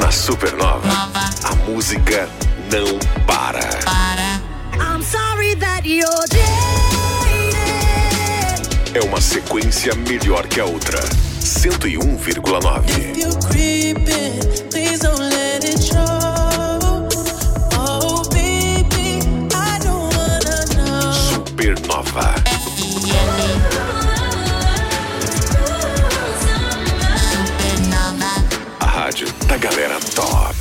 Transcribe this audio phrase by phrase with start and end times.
[0.00, 0.88] Na Supernova,
[1.44, 2.26] a música
[2.72, 3.60] não para.
[4.80, 6.48] I'm sorry that you're jaded.
[8.94, 11.00] É uma sequência melhor que a outra.
[11.42, 13.40] 101,9.
[22.44, 22.49] you
[29.50, 30.54] da galera top.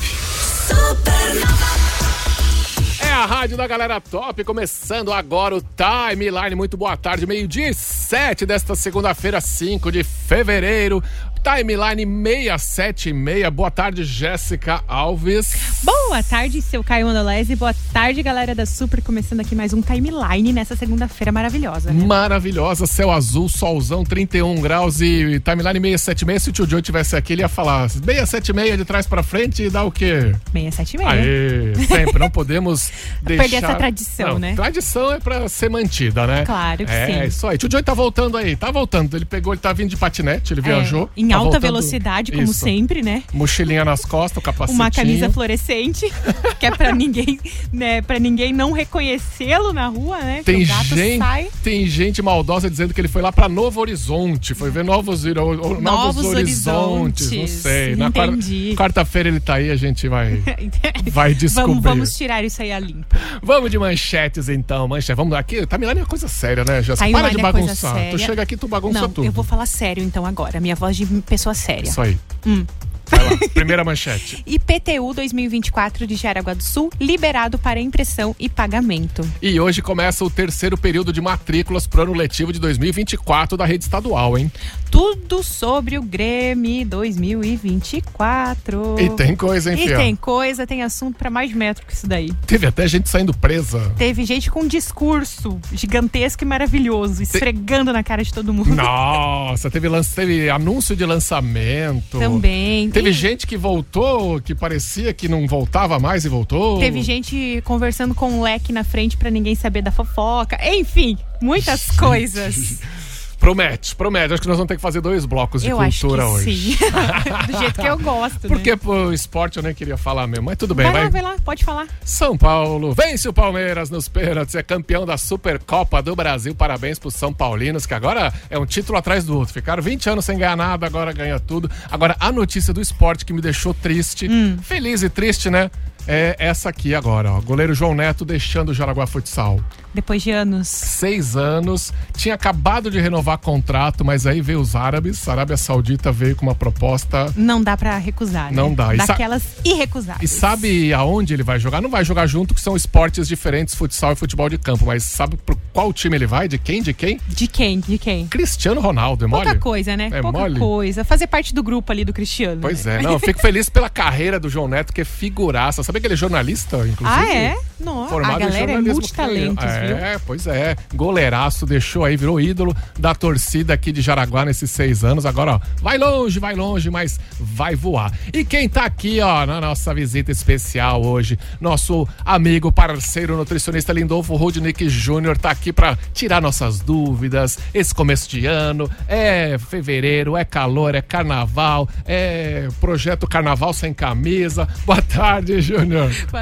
[2.99, 6.55] É a rádio da galera top, começando agora o Timeline.
[6.55, 11.01] Muito boa tarde, meio-dia e sete desta segunda-feira, 5 de fevereiro.
[11.41, 13.49] Timeline 676.
[13.49, 15.55] Boa tarde, Jéssica Alves.
[15.83, 17.55] Boa tarde, seu Caio Mandolese.
[17.55, 19.01] Boa tarde, galera da Super.
[19.01, 22.05] Começando aqui mais um timeline nessa segunda-feira maravilhosa, né?
[22.05, 26.43] Maravilhosa, céu azul, solzão, 31 graus e timeline 676.
[26.43, 29.69] Se o tio Joe tivesse aqui, ele ia falar 676 de trás pra frente e
[29.69, 30.35] dá o quê?
[30.51, 31.07] 676.
[31.07, 32.91] Aê, sempre, não podemos
[33.23, 33.43] deixar...
[33.43, 34.55] Perder essa tradição, Não, né?
[34.55, 36.43] Tradição é pra ser mantida, né?
[36.45, 37.13] Claro que é, sim.
[37.13, 37.57] É, isso aí.
[37.57, 39.15] Tio Joey tá voltando aí, tá voltando.
[39.15, 41.09] Ele pegou, ele tá vindo de patinete, ele viajou.
[41.15, 42.53] É, em tá alta voltando- velocidade, como Isso.
[42.53, 43.23] sempre, né?
[43.33, 44.81] Mochilinha nas costas, o capacetinho.
[44.83, 46.11] Uma camisa fluorescente,
[46.59, 47.39] que é pra ninguém,
[47.71, 50.41] né, para ninguém não reconhecê-lo na rua, né?
[50.43, 51.47] Tem gente, sai.
[51.63, 55.81] tem gente maldosa dizendo que ele foi lá pra Novo Horizonte, foi ver novos, novos,
[55.81, 57.49] Novos horizontes, não horizontes.
[57.61, 57.95] sei.
[57.95, 58.73] Na quar- Entendi.
[58.77, 60.41] quarta-feira ele tá aí, a gente vai,
[61.11, 61.67] vai descobrir.
[61.73, 63.15] vamos, vamos tirar isso aí a limpo.
[63.41, 65.15] Vamos de manchetes então, manchete.
[65.15, 67.05] Vamos aqui, tá Milani é coisa séria, né, Jéssica?
[67.07, 67.95] Timeline Para de bagunçar.
[68.11, 69.25] Tu chega aqui, tu bagunça Não, tudo.
[69.25, 70.59] eu vou falar sério então agora.
[70.59, 71.89] Minha voz de pessoa séria.
[71.89, 72.17] Isso aí.
[72.45, 72.65] Hum.
[73.09, 74.43] Vai lá, primeira manchete.
[74.45, 79.27] IPTU 2024 de Jaraguá do Sul liberado para impressão e pagamento.
[79.41, 83.83] E hoje começa o terceiro período de matrículas pro ano letivo de 2024 da rede
[83.83, 84.51] estadual, hein?
[84.91, 88.95] Tudo sobre o Grêmio 2024.
[88.99, 89.99] E tem coisa, hein, E fiel?
[89.99, 92.31] tem coisa, tem assunto para mais metro que isso daí.
[92.45, 93.91] Teve até gente saindo presa.
[93.97, 98.73] Teve gente com um discurso gigantesco e maravilhoso, esfregando na cara de todo mundo.
[98.75, 102.19] Nossa, teve, lance, teve anúncio de lançamento.
[102.19, 102.89] Também.
[102.89, 106.79] Teve E gente que voltou, que parecia que não voltava mais e voltou.
[106.79, 110.59] Teve gente conversando com um leque na frente para ninguém saber da fofoca.
[110.75, 112.81] Enfim, muitas coisas.
[113.39, 114.33] Promete, promete.
[114.33, 116.75] Acho que nós vamos ter que fazer dois blocos de eu acho que cultura hoje.
[116.75, 116.77] sim.
[117.51, 118.47] Do jeito que eu gosto.
[118.47, 118.75] Porque né?
[118.75, 121.03] pro esporte eu nem queria falar mesmo, mas tudo bem, Vai vai.
[121.05, 121.87] lá, vai lá, pode falar.
[122.03, 126.53] São Paulo vence o Palmeiras nos pênaltis, é campeão da Supercopa do Brasil.
[126.53, 129.53] Parabéns pros São Paulinos, que agora é um título atrás do outro.
[129.53, 131.69] Ficaram 20 anos sem ganhar nada, agora ganha tudo.
[131.89, 134.57] Agora, a notícia do esporte que me deixou triste, Hum.
[134.61, 135.71] feliz e triste, né?
[136.07, 137.41] É essa aqui agora, ó.
[137.41, 139.59] Goleiro João Neto deixando o Jaraguá Futsal.
[139.93, 140.67] Depois de anos.
[140.67, 145.27] Seis anos, tinha acabado de renovar contrato, mas aí veio os árabes.
[145.27, 148.53] A Arábia Saudita veio com uma proposta Não dá pra recusar.
[148.53, 148.75] Não né?
[148.75, 148.93] dá.
[148.93, 150.31] E Daquelas irrecusáveis.
[150.31, 151.81] E sabe aonde ele vai jogar?
[151.81, 154.85] Não vai jogar junto, que são esportes diferentes, futsal e futebol de campo.
[154.85, 156.47] Mas sabe por qual time ele vai?
[156.47, 156.83] De quem?
[156.83, 157.19] De quem?
[157.27, 157.79] De quem?
[157.79, 158.27] De quem?
[158.27, 159.59] Cristiano Ronaldo, é Pouca mole?
[159.59, 160.09] coisa, né?
[160.11, 160.59] É Pouca mole?
[160.59, 161.03] coisa.
[161.03, 162.61] Fazer parte do grupo ali do Cristiano.
[162.61, 162.99] Pois né?
[162.99, 165.83] é, não, eu fico feliz pela carreira do João Neto, que é figuraça.
[165.89, 167.03] Sabia que ele é jornalista, inclusive?
[167.03, 167.57] Ah, é?
[167.79, 169.97] Não, Formado a em galera é multitalentos, é, viu?
[169.97, 170.75] É, pois é.
[170.93, 175.25] Goleiraço, deixou aí, virou ídolo da torcida aqui de Jaraguá nesses seis anos.
[175.25, 178.13] Agora, ó, vai longe, vai longe, mas vai voar.
[178.31, 184.35] E quem tá aqui, ó, na nossa visita especial hoje, nosso amigo, parceiro, nutricionista Lindolfo
[184.35, 187.57] Rudnick Júnior, tá aqui pra tirar nossas dúvidas.
[187.73, 194.67] Esse começo de ano, é fevereiro, é calor, é carnaval, é projeto Carnaval Sem Camisa.
[194.85, 195.78] Boa tarde, Júnior.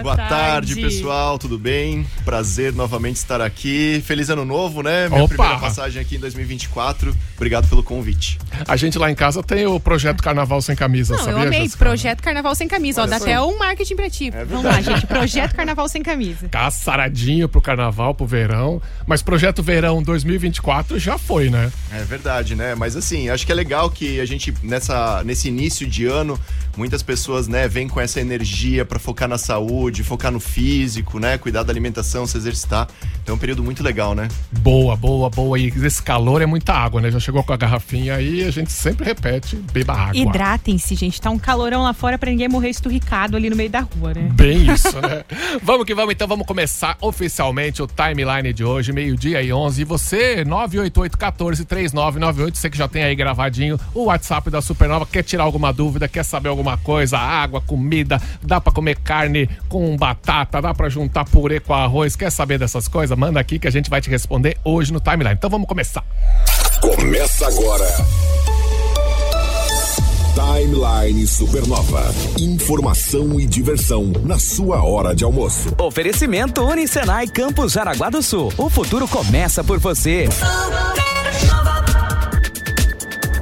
[0.01, 2.05] Boa tarde, pessoal, tudo bem?
[2.25, 4.01] Prazer novamente estar aqui.
[4.05, 5.07] Feliz ano novo, né?
[5.09, 5.35] Minha Opa!
[5.35, 7.15] primeira passagem aqui em 2024.
[7.35, 8.39] Obrigado pelo convite.
[8.67, 11.61] A gente lá em casa tem o projeto Carnaval Sem Camisa, Não, sabia, eu amei.
[11.61, 11.77] Jéssica?
[11.85, 13.01] Projeto Carnaval Sem Camisa.
[13.01, 13.25] Ó, Olha dá só.
[13.25, 14.31] até um marketing pra ti.
[14.31, 15.05] Vamos lá, gente.
[15.05, 16.49] Projeto Carnaval Sem Camisa.
[16.49, 18.81] Caçaradinho pro carnaval, pro verão.
[19.05, 21.71] Mas projeto verão 2024 já foi, né?
[21.91, 22.73] É verdade, né?
[22.75, 26.39] Mas assim, acho que é legal que a gente, nessa, nesse início de ano,
[26.75, 31.37] muitas pessoas, né, vêm com essa energia pra focar na saúde, focar no físico, né?
[31.37, 32.87] Cuidar da alimentação, se exercitar.
[33.21, 34.27] Então é um período muito legal, né?
[34.59, 35.59] Boa, boa, boa.
[35.59, 37.11] E esse calor é muita água, né?
[37.11, 40.15] Já chegou com a garrafinha aí, a gente sempre repete, beba água.
[40.15, 41.21] Hidratem-se, gente.
[41.21, 44.29] Tá um calorão lá fora pra ninguém morrer esturricado ali no meio da rua, né?
[44.33, 45.23] Bem isso, né?
[45.61, 49.81] vamos que vamos, então vamos começar oficialmente o timeline de hoje, meio-dia e 11.
[49.81, 55.43] E você, 988-14-3998, você que já tem aí gravadinho o WhatsApp da Supernova, quer tirar
[55.43, 59.16] alguma dúvida, quer saber alguma coisa, água, comida, dá pra comer carne
[59.67, 63.17] com batata, dá pra juntar purê com arroz, quer saber dessas coisas?
[63.17, 65.35] Manda aqui que a gente vai te responder hoje no timeline.
[65.35, 66.03] Então vamos começar.
[66.81, 67.87] Começa agora.
[70.37, 72.13] Timeline Supernova.
[72.39, 75.73] Informação e diversão na sua hora de almoço.
[75.79, 78.53] Oferecimento Unicenai Campus Jaraguá do Sul.
[78.55, 80.29] O futuro começa por você.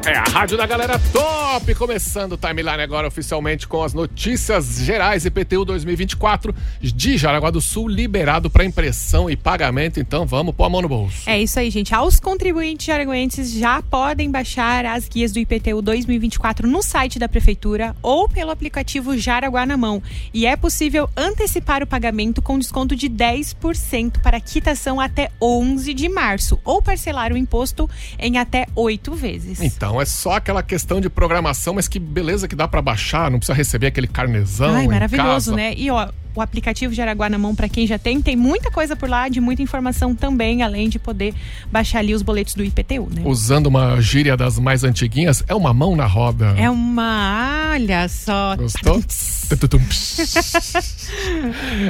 [0.08, 5.26] É a rádio da galera top, começando o timeline agora oficialmente com as notícias gerais
[5.26, 10.00] IPTU 2024 de Jaraguá do Sul liberado para impressão e pagamento.
[10.00, 11.28] Então vamos pôr a mão no bolso.
[11.28, 11.96] É isso aí, gente.
[11.96, 17.96] Aos contribuintes jaraguenses já podem baixar as guias do IPTU 2024 no site da prefeitura
[18.04, 20.04] ou pelo aplicativo Jaraguá na mão.
[20.32, 26.08] E é possível antecipar o pagamento com desconto de 10% para quitação até 11 de
[26.08, 29.60] março ou parcelar o imposto em até oito vezes.
[29.62, 33.40] Então é só aquela questão de programação, mas que beleza que dá para baixar, não
[33.40, 34.76] precisa receber aquele carnezão.
[34.76, 35.56] Ai, maravilhoso, casa.
[35.56, 35.74] né?
[35.76, 39.10] E ó, o aplicativo Jaraguá na mão, para quem já tem, tem muita coisa por
[39.10, 41.34] lá, de muita informação também, além de poder
[41.72, 43.22] baixar ali os boletos do IPTU, né?
[43.26, 46.56] Usando uma gíria das mais antiguinhas, é uma mão na roda.
[46.58, 47.72] É uma.
[47.74, 48.56] Olha só.
[48.56, 49.02] Gostou?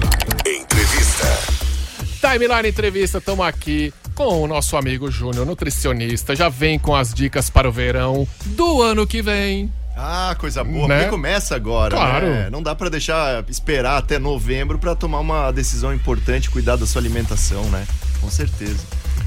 [0.62, 1.38] Entrevista.
[2.20, 7.48] Timeline Entrevista, estamos aqui com o nosso amigo Júnior, nutricionista, já vem com as dicas
[7.50, 9.70] para o verão do ano que vem.
[10.02, 10.96] Ah, coisa boa, Né?
[11.00, 12.26] porque começa agora, Claro.
[12.26, 12.48] né?
[12.50, 17.02] Não dá pra deixar esperar até novembro pra tomar uma decisão importante, cuidar da sua
[17.02, 17.86] alimentação, né?
[18.20, 18.78] Com certeza.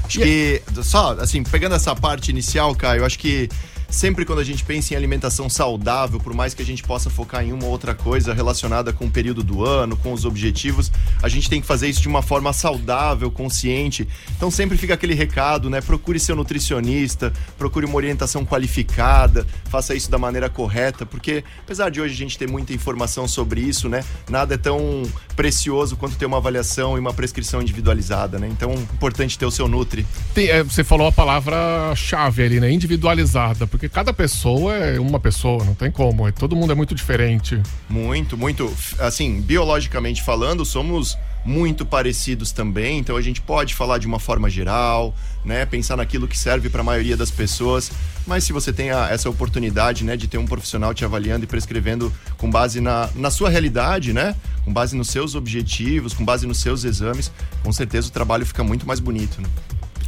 [0.04, 3.48] Acho que, só, assim, pegando essa parte inicial, Caio, acho que
[3.94, 7.44] sempre quando a gente pensa em alimentação saudável, por mais que a gente possa focar
[7.44, 10.90] em uma ou outra coisa relacionada com o período do ano, com os objetivos,
[11.22, 14.06] a gente tem que fazer isso de uma forma saudável, consciente.
[14.36, 15.80] Então sempre fica aquele recado, né?
[15.80, 22.00] Procure seu nutricionista, procure uma orientação qualificada, faça isso da maneira correta, porque apesar de
[22.00, 24.02] hoje a gente ter muita informação sobre isso, né?
[24.28, 25.04] Nada é tão
[25.36, 28.48] precioso quanto ter uma avaliação e uma prescrição individualizada, né?
[28.50, 30.04] Então, importante ter o seu Nutri.
[30.34, 32.70] Tem- é, você falou a palavra-chave ali, né?
[32.70, 36.26] Individualizada, porque cada pessoa é uma pessoa, não tem como.
[36.28, 37.60] é- Todo mundo é muito diferente.
[37.88, 38.72] Muito, muito.
[38.98, 44.48] Assim, biologicamente falando, somos muito parecidos também, então a gente pode falar de uma forma
[44.48, 45.14] geral,
[45.44, 45.66] né?
[45.66, 47.90] Pensar naquilo que serve para a maioria das pessoas.
[48.26, 51.46] Mas se você tem a- essa oportunidade, né, de ter um profissional te avaliando e
[51.46, 54.34] prescrevendo com base na, na sua realidade, né?
[54.64, 57.30] Com base nos seus objetivos, com base nos seus exames,
[57.62, 59.48] com certeza o trabalho fica muito mais bonito, né?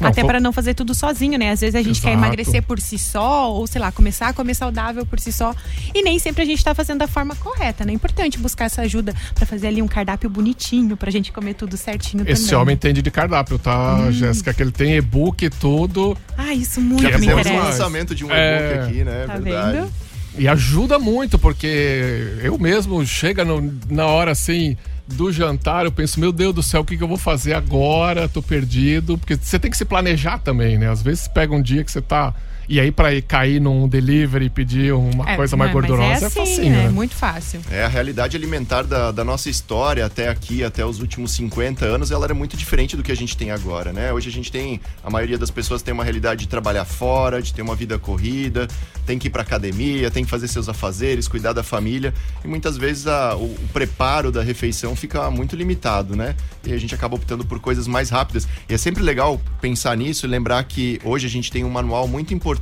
[0.00, 1.50] Não, Até para não fazer tudo sozinho, né?
[1.50, 2.24] Às vezes a gente quer Exato.
[2.24, 5.54] emagrecer por si só, ou sei lá, começar a comer saudável por si só.
[5.94, 7.92] E nem sempre a gente tá fazendo da forma correta, né?
[7.92, 11.76] É importante buscar essa ajuda para fazer ali um cardápio bonitinho, pra gente comer tudo
[11.76, 12.58] certinho Esse também.
[12.62, 14.52] homem entende de cardápio, tá, Jéssica?
[14.52, 16.16] Que ele tem e-book e tudo.
[16.36, 17.68] Ah, isso muito Que é me Temos um interessa.
[17.70, 18.74] lançamento de um É.
[18.74, 19.24] e-book aqui, né?
[19.26, 19.78] Tá Verdade.
[19.78, 19.92] vendo?
[20.38, 24.76] E ajuda muito, porque eu mesmo chega no- na hora assim,
[25.06, 28.28] do jantar, eu penso, meu Deus do céu, o que, que eu vou fazer agora?
[28.28, 29.16] Tô perdido.
[29.16, 30.90] Porque você tem que se planejar também, né?
[30.90, 32.34] Às vezes pega um dia que você tá.
[32.68, 36.02] E aí, pra ir cair num delivery e pedir uma É, coisa mais mas gordurosa,
[36.04, 36.88] é é, assim, facinho, é né?
[36.90, 37.61] muito fácil.
[37.70, 42.11] É, a realidade alimentar da, da nossa história até aqui, até os últimos 50 anos,
[42.11, 44.12] ela era muito diferente do que a gente tem agora, né?
[44.12, 47.52] Hoje a gente tem, a maioria das pessoas tem uma realidade de trabalhar fora, de
[47.54, 48.66] ter uma vida corrida,
[49.04, 52.12] tem que ir pra academia, tem que fazer seus afazeres, cuidar da família,
[52.44, 56.35] e muitas vezes a- o, o preparo da refeição fica muito limitado, né?
[56.64, 58.49] E a gente acaba optando por coisas mais rápidas.
[58.68, 62.08] E é sempre legal pensar nisso e lembrar que hoje a gente tem um manual
[62.08, 62.55] muito importante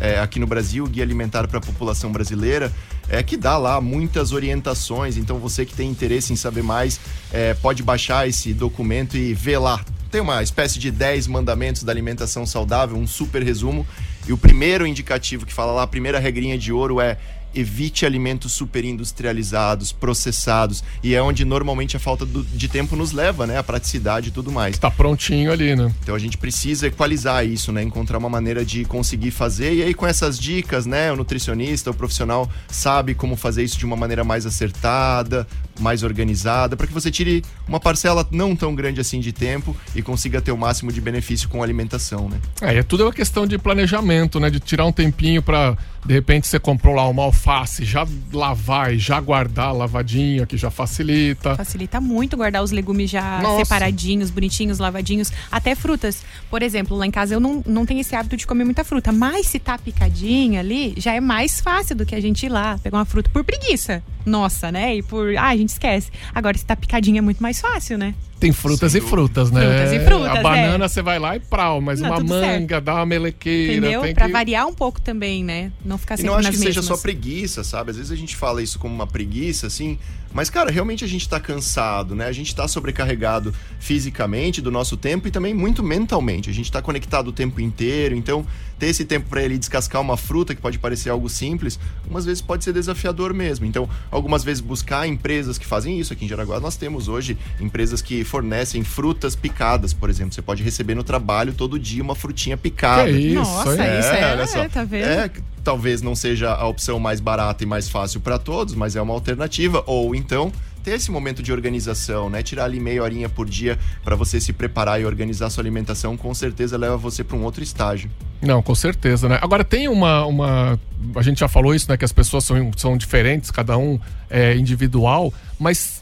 [0.00, 2.72] é, aqui no Brasil, Guia Alimentar para a População Brasileira,
[3.08, 5.16] é que dá lá muitas orientações.
[5.16, 7.00] Então você que tem interesse em saber mais,
[7.32, 9.84] é, pode baixar esse documento e ver lá.
[10.10, 13.86] Tem uma espécie de 10 mandamentos da alimentação saudável, um super resumo.
[14.26, 17.18] E o primeiro indicativo que fala lá, a primeira regrinha de ouro é
[17.58, 23.46] evite alimentos superindustrializados, processados, e é onde normalmente a falta do- de tempo nos leva,
[23.46, 23.58] né?
[23.58, 24.78] A praticidade e tudo mais.
[24.78, 25.92] Tá prontinho ali, né?
[26.02, 27.82] Então a gente precisa equalizar isso, né?
[27.82, 29.74] Encontrar uma maneira de conseguir fazer.
[29.74, 31.10] E aí, com essas dicas, né?
[31.12, 35.46] O nutricionista, o profissional sabe como fazer isso de uma maneira mais acertada,
[35.80, 40.02] mais organizada, para que você tire uma parcela não tão grande assim de tempo e
[40.02, 42.38] consiga ter o máximo de benefício com a alimentação, né?
[42.60, 44.50] É, é tudo uma questão de planejamento, né?
[44.50, 48.98] De tirar um tempinho pra, de repente, você comprou lá uma alface, já lavar e
[48.98, 51.56] já guardar lavadinha, que já facilita.
[51.56, 53.64] Facilita muito guardar os legumes já Nossa.
[53.64, 55.32] separadinhos, bonitinhos, lavadinhos.
[55.50, 56.22] Até frutas.
[56.50, 59.12] Por exemplo, lá em casa eu não, não tenho esse hábito de comer muita fruta.
[59.12, 62.78] Mas se tá picadinha ali, já é mais fácil do que a gente ir lá
[62.78, 64.02] pegar uma fruta por preguiça.
[64.24, 64.96] Nossa, né?
[64.96, 65.36] E por.
[65.36, 66.10] Ah, a gente esquece.
[66.34, 68.14] Agora, se tá picadinha é muito mais fácil, né?
[68.38, 69.60] Tem frutas e frutas, né?
[69.60, 70.42] Frutas e frutas, A é.
[70.42, 73.72] banana você vai lá e prau, mas Não, uma manga, dá uma melequeira.
[73.78, 74.02] Entendeu?
[74.02, 74.32] Tem Pra que...
[74.32, 75.72] variar um pouco também, né?
[75.84, 76.98] Não ficar E sempre não acho nas que seja mesmas.
[76.98, 77.90] só preguiça, sabe?
[77.90, 79.98] Às vezes a gente fala isso como uma preguiça, assim.
[80.32, 82.26] Mas, cara, realmente a gente tá cansado, né?
[82.26, 86.50] A gente tá sobrecarregado fisicamente do nosso tempo e também muito mentalmente.
[86.50, 88.14] A gente tá conectado o tempo inteiro.
[88.14, 88.46] Então,
[88.78, 92.42] ter esse tempo para ele descascar uma fruta, que pode parecer algo simples, algumas vezes
[92.42, 93.64] pode ser desafiador mesmo.
[93.64, 96.12] Então, algumas vezes buscar empresas que fazem isso.
[96.12, 100.32] Aqui em Jaraguá nós temos hoje empresas que fornecem frutas picadas, por exemplo.
[100.34, 103.10] Você pode receber no trabalho todo dia uma frutinha picada.
[103.10, 103.98] Que isso, Nossa, hein?
[103.98, 104.68] isso é, olha só.
[104.68, 105.04] tá vendo?
[105.06, 105.30] É,
[105.64, 109.14] talvez não seja a opção mais barata e mais fácil para todos, mas é uma
[109.14, 109.82] alternativa.
[109.86, 110.52] Ou então
[110.88, 112.42] ter esse momento de organização, né?
[112.42, 116.32] Tirar ali meia horinha por dia para você se preparar e organizar sua alimentação, com
[116.34, 118.10] certeza leva você para um outro estágio.
[118.40, 119.38] Não, com certeza, né?
[119.42, 120.80] Agora tem uma, uma.
[121.14, 121.96] A gente já falou isso, né?
[121.96, 123.98] Que as pessoas são, são diferentes, cada um
[124.30, 125.97] é individual, mas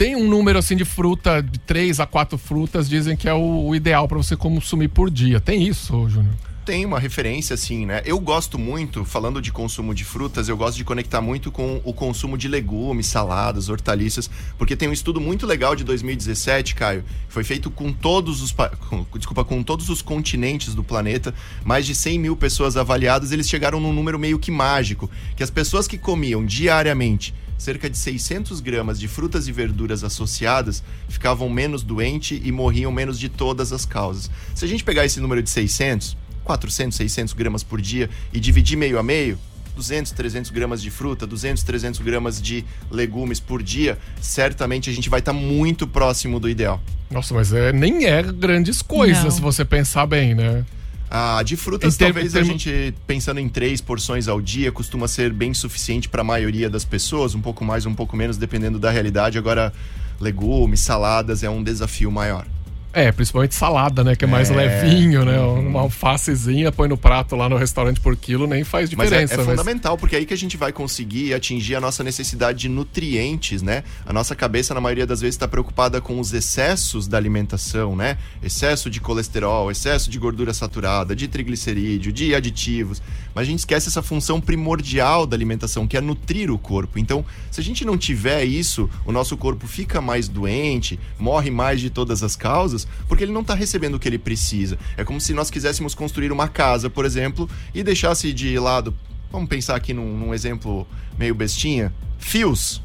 [0.00, 3.66] tem um número assim de fruta, de três a quatro frutas, dizem que é o,
[3.66, 5.38] o ideal para você consumir por dia.
[5.42, 6.32] Tem isso, Júnior?
[6.64, 8.00] Tem uma referência, assim, né?
[8.06, 11.92] Eu gosto muito, falando de consumo de frutas, eu gosto de conectar muito com o
[11.92, 17.34] consumo de legumes, saladas, hortaliças, porque tem um estudo muito legal de 2017, Caio, que
[17.34, 18.52] foi feito com todos os,
[18.88, 23.46] com- desculpa, com todos os continentes do planeta, mais de 100 mil pessoas avaliadas, eles
[23.46, 28.58] chegaram num número meio que mágico, que as pessoas que comiam diariamente cerca de 600
[28.60, 33.84] gramas de frutas e verduras associadas ficavam menos doentes e morriam menos de todas as
[33.84, 34.30] causas.
[34.54, 38.78] Se a gente pegar esse número de 600, 400, 600 gramas por dia e dividir
[38.78, 39.38] meio a meio,
[39.76, 45.10] 200, 300 gramas de fruta, 200, 300 gramas de legumes por dia, certamente a gente
[45.10, 46.80] vai estar muito próximo do ideal.
[47.10, 49.30] Nossa, mas é, nem é grandes coisas, Não.
[49.30, 50.64] se você pensar bem, né?
[51.10, 55.08] Ah, de frutas, termo- talvez termo- a gente, pensando em três porções ao dia, costuma
[55.08, 58.78] ser bem suficiente para a maioria das pessoas, um pouco mais, um pouco menos, dependendo
[58.78, 59.36] da realidade.
[59.36, 59.72] Agora,
[60.20, 62.46] legumes, saladas é um desafio maior.
[62.92, 64.16] É, principalmente salada, né?
[64.16, 64.54] Que é mais É.
[64.54, 65.38] levinho, né?
[65.38, 69.34] Uma alfacezinha, põe no prato lá no restaurante por quilo, nem faz Mas é, diferença.
[69.34, 72.58] é mas- fundamental, porque é aí que a gente vai conseguir atingir a nossa necessidade
[72.58, 73.84] de nutrientes, né?
[74.04, 78.18] A nossa cabeça, na maioria das vezes, está preocupada com os excessos da alimentação, né?
[78.42, 83.00] Excesso de colesterol, excesso de gordura saturada, de triglicerídeo, de aditivos.
[83.32, 86.98] Mas a gente esquece essa função primordial da alimentação, que é nutrir o corpo.
[86.98, 91.80] Então, se a gente não tiver isso, o nosso corpo fica mais doente, morre mais
[91.80, 94.78] de todas as causas, porque ele não está recebendo o que ele precisa.
[94.96, 98.94] É como se nós quiséssemos construir uma casa, por exemplo, e deixasse de lado
[99.30, 101.92] Vamos pensar aqui num, num exemplo meio bestinha.
[102.18, 102.82] Fios.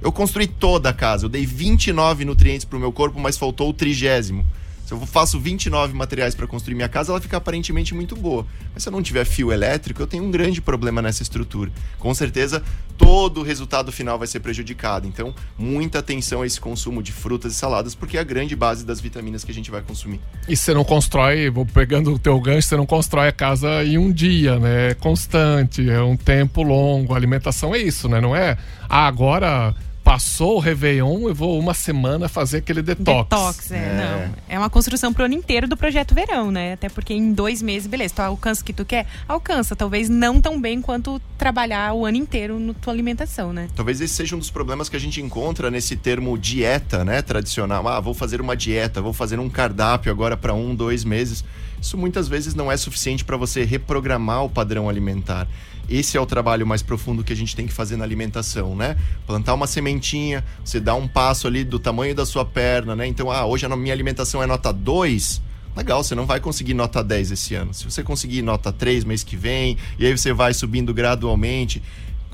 [0.00, 1.24] Eu construí toda a casa.
[1.24, 4.44] Eu dei 29 nutrientes pro meu corpo, mas faltou o trigésimo.
[4.86, 8.46] Se eu faço 29 materiais para construir minha casa, ela fica aparentemente muito boa.
[8.72, 11.72] Mas se eu não tiver fio elétrico, eu tenho um grande problema nessa estrutura.
[11.98, 12.62] Com certeza,
[12.96, 15.08] todo o resultado final vai ser prejudicado.
[15.08, 18.86] Então, muita atenção a esse consumo de frutas e saladas, porque é a grande base
[18.86, 20.20] das vitaminas que a gente vai consumir.
[20.48, 23.98] E você não constrói, vou pegando o teu gancho, você não constrói a casa em
[23.98, 24.90] um dia, né?
[24.90, 27.12] É constante, é um tempo longo.
[27.12, 28.20] A alimentação é isso, né?
[28.20, 28.56] Não é,
[28.88, 29.74] ah, agora
[30.06, 33.28] passou o Réveillon, eu vou uma semana fazer aquele detox.
[33.28, 34.34] Detox, é, não.
[34.48, 36.74] É uma construção pro ano inteiro do projeto verão, né?
[36.74, 39.04] Até porque em dois meses, beleza, tu alcança o que tu quer?
[39.26, 39.74] Alcança.
[39.74, 43.66] Talvez não tão bem quanto trabalhar o ano inteiro na tua alimentação, né?
[43.74, 47.20] Talvez esse seja um dos problemas que a gente encontra nesse termo dieta, né?
[47.20, 47.88] Tradicional.
[47.88, 51.44] Ah, vou fazer uma dieta, vou fazer um cardápio agora para um, dois meses.
[51.82, 55.48] Isso muitas vezes não é suficiente para você reprogramar o padrão alimentar.
[55.88, 58.96] Esse é o trabalho mais profundo que a gente tem que fazer na alimentação, né?
[59.26, 63.06] Plantar uma sementinha, você dá um passo ali do tamanho da sua perna, né?
[63.06, 65.42] Então, ah, hoje a minha alimentação é nota 2.
[65.76, 67.74] Legal, você não vai conseguir nota 10 esse ano.
[67.74, 71.82] Se você conseguir nota 3 mês que vem, e aí você vai subindo gradualmente,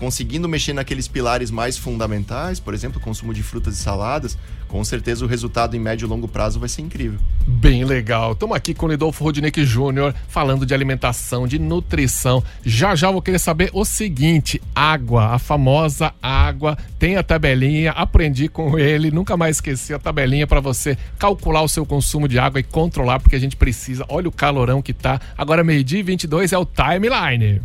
[0.03, 5.25] conseguindo mexer naqueles pilares mais fundamentais, por exemplo, consumo de frutas e saladas, com certeza
[5.25, 7.21] o resultado em médio e longo prazo vai ser incrível.
[7.47, 8.33] Bem legal.
[8.33, 12.43] Estamos aqui com o Lidolfo Rodinick Júnior falando de alimentação, de nutrição.
[12.65, 18.49] Já já vou querer saber o seguinte: água, a famosa água, tem a tabelinha, aprendi
[18.49, 22.59] com ele, nunca mais esqueci a tabelinha para você calcular o seu consumo de água
[22.59, 24.05] e controlar, porque a gente precisa.
[24.09, 25.21] Olha o calorão que tá.
[25.39, 27.61] Agora, meio-dia e 22 é o timeline.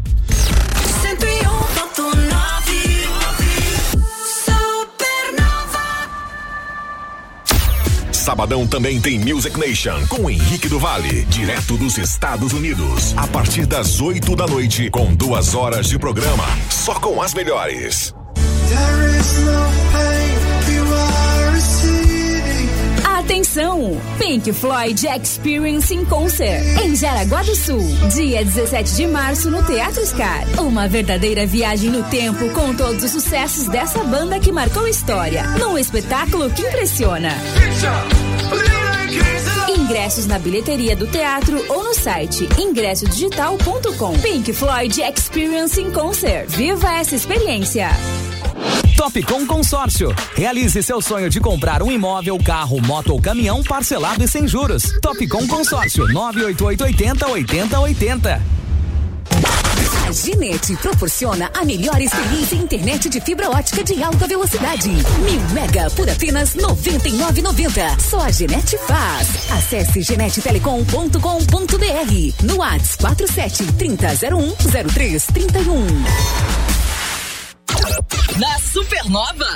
[8.28, 13.14] Sabadão também tem Music Nation com Henrique do Vale, direto dos Estados Unidos.
[13.16, 18.14] A partir das 8 da noite, com duas horas de programa, só com as melhores.
[18.68, 19.54] There is no
[19.94, 20.27] pain
[23.38, 24.02] Atenção!
[24.18, 30.04] Pink Floyd Experience in Concert em Jaraguá do Sul, dia 17 de março no Teatro
[30.08, 30.44] Scar.
[30.60, 35.78] Uma verdadeira viagem no tempo com todos os sucessos dessa banda que marcou história, num
[35.78, 37.30] espetáculo que impressiona.
[39.70, 44.18] Ingressos na bilheteria do teatro ou no site ingressodigital.com.
[44.18, 46.50] Pink Floyd Experience in Concert.
[46.50, 47.90] Viva essa experiência!
[48.96, 50.14] Topcom Consórcio.
[50.36, 54.84] Realize seu sonho de comprar um imóvel, carro, moto ou caminhão parcelado e sem juros.
[55.02, 58.58] Topcom Consórcio 98880 8080.
[60.08, 64.90] A Ginete proporciona a melhor experiência em internet de fibra ótica de alta velocidade.
[64.90, 68.00] Mil mega por apenas R$ 99,90.
[68.00, 69.52] Só a Ginete faz.
[69.52, 72.44] Acesse genetetelecom.com.br.
[72.44, 75.88] No WhatsApp 47 3001 0331.
[78.40, 79.48] Na Supernova,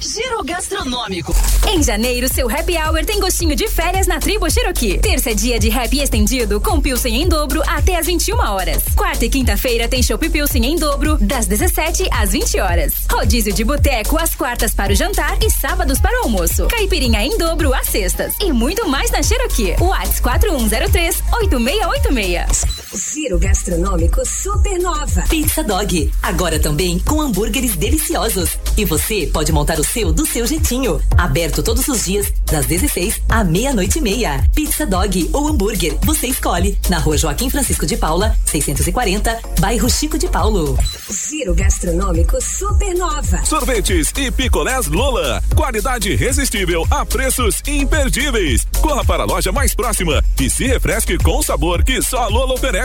[0.00, 1.34] Giro Gastronômico.
[1.68, 4.96] Em janeiro, seu happy hour tem gostinho de férias na Tribo Cherokee.
[4.98, 8.84] Terça é dia de happy estendido com Pilsen em dobro até às 21 horas.
[8.96, 12.94] Quarta e quinta-feira tem Chopp Pilsen em dobro das 17 às 20 horas.
[13.10, 16.66] Rodízio de boteco às quartas para o jantar e sábados para o almoço.
[16.68, 18.34] Caipirinha em dobro às sextas.
[18.40, 19.76] E muito mais na Cherokee.
[19.78, 22.81] WhatsApp 4103 8686.
[22.94, 25.22] Giro Gastronômico Supernova.
[25.28, 26.12] Pizza Dog.
[26.22, 28.58] Agora também com hambúrgueres deliciosos.
[28.76, 31.00] E você pode montar o seu do seu jeitinho.
[31.16, 34.46] Aberto todos os dias, das 16 à meia-noite e meia.
[34.54, 36.78] Pizza Dog ou hambúrguer, você escolhe.
[36.90, 40.78] Na rua Joaquim Francisco de Paula, 640, bairro Chico de Paulo.
[41.10, 43.42] Giro Gastronômico Supernova.
[43.44, 45.42] Sorvetes e picolés Lola.
[45.56, 48.66] Qualidade irresistível a preços imperdíveis.
[48.82, 52.28] Corra para a loja mais próxima e se refresque com o sabor que só a
[52.28, 52.81] Lola oferece.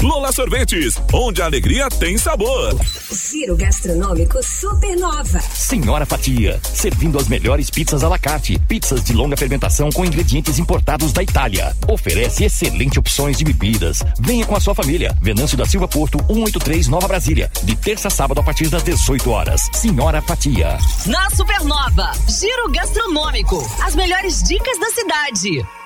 [0.00, 2.74] Lola Sorvetes, onde a alegria tem sabor.
[3.12, 5.38] Giro Gastronômico Supernova.
[5.38, 8.58] Senhora Fatia, servindo as melhores pizzas à la carte.
[8.66, 11.76] Pizzas de longa fermentação com ingredientes importados da Itália.
[11.86, 14.02] Oferece excelentes opções de bebidas.
[14.18, 15.14] Venha com a sua família.
[15.20, 17.50] Venâncio da Silva Porto, 183 Nova Brasília.
[17.64, 19.68] De terça a sábado a partir das 18 horas.
[19.74, 20.78] Senhora Fatia.
[21.04, 23.62] Na Supernova, Giro Gastronômico.
[23.82, 25.83] As melhores dicas da cidade.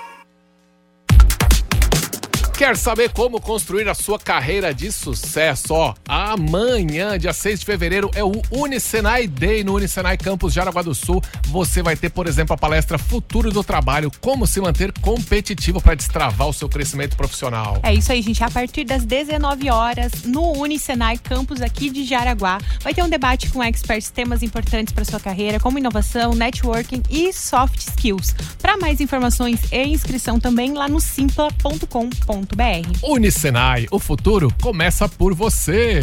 [2.58, 5.72] Quer saber como construir a sua carreira de sucesso?
[5.74, 10.92] Ó, amanhã, dia 6 de fevereiro, é o Unicenai Day no Unicenai Campus Jaraguá do
[10.92, 11.22] Sul.
[11.46, 15.94] Você vai ter, por exemplo, a palestra Futuro do Trabalho, como se manter competitivo para
[15.94, 17.78] destravar o seu crescimento profissional.
[17.84, 18.42] É isso aí, gente.
[18.42, 23.50] A partir das 19 horas, no Unicenai Campus aqui de Jaraguá, vai ter um debate
[23.50, 28.34] com experts, temas importantes para sua carreira, como inovação, networking e soft skills.
[28.60, 32.47] Para mais informações e inscrição também lá no simpla.com.br.
[33.02, 36.02] Unicenai, o futuro começa por você.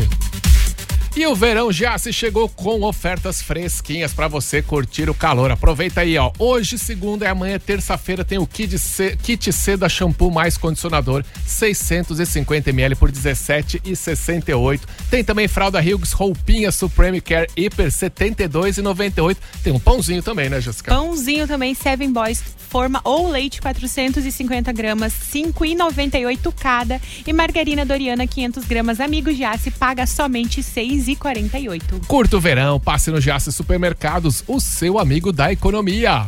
[1.17, 5.49] E o verão já se chegou com ofertas fresquinhas para você curtir o calor.
[5.49, 6.29] Aproveita aí, ó.
[6.37, 12.69] Hoje, segunda e amanhã, terça-feira, tem o kit, C, kit Seda shampoo mais condicionador, 650
[12.69, 14.81] ml por 17,68.
[15.09, 19.37] Tem também fralda Hughes roupinha Supreme Care Hyper 72,98.
[19.63, 20.93] Tem um pãozinho também, né, Jéssica?
[20.93, 22.43] Pãozinho também, Seven Boys
[22.75, 26.99] forma ou leite 450 gramas, 5,98 cada.
[27.25, 32.05] E margarina Doriana 500 gramas, amigos Giasse, paga somente 6,48.
[32.05, 36.27] Curta o verão, passe no Giasse Supermercados, o seu amigo da economia.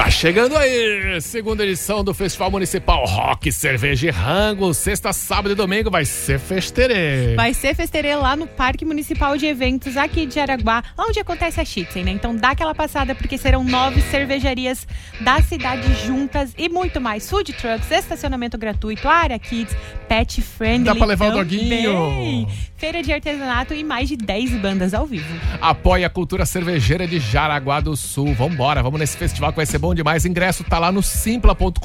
[0.00, 4.72] Tá chegando aí, segunda edição do Festival Municipal Rock, Cerveja e Rango.
[4.72, 7.34] Sexta, sábado e domingo vai ser festerê.
[7.36, 11.60] Vai ser festerê lá no Parque Municipal de Eventos aqui de Araguá, lá onde acontece
[11.60, 12.12] a Chitzen, né?
[12.12, 14.88] Então dá aquela passada porque serão nove cervejarias
[15.20, 17.28] da cidade juntas e muito mais.
[17.28, 19.76] Food trucks, estacionamento gratuito, área kids,
[20.08, 20.86] pet friendly.
[20.86, 22.48] Dá pra levar o também, doguinho.
[22.78, 25.28] Feira de artesanato e mais de 10 bandas ao vivo.
[25.60, 28.32] Apoie a cultura cervejeira de Jaraguá do Sul.
[28.32, 30.24] Vambora, vamos nesse festival que vai ser bom demais.
[30.24, 31.80] Ingresso tá lá no simpla.com.br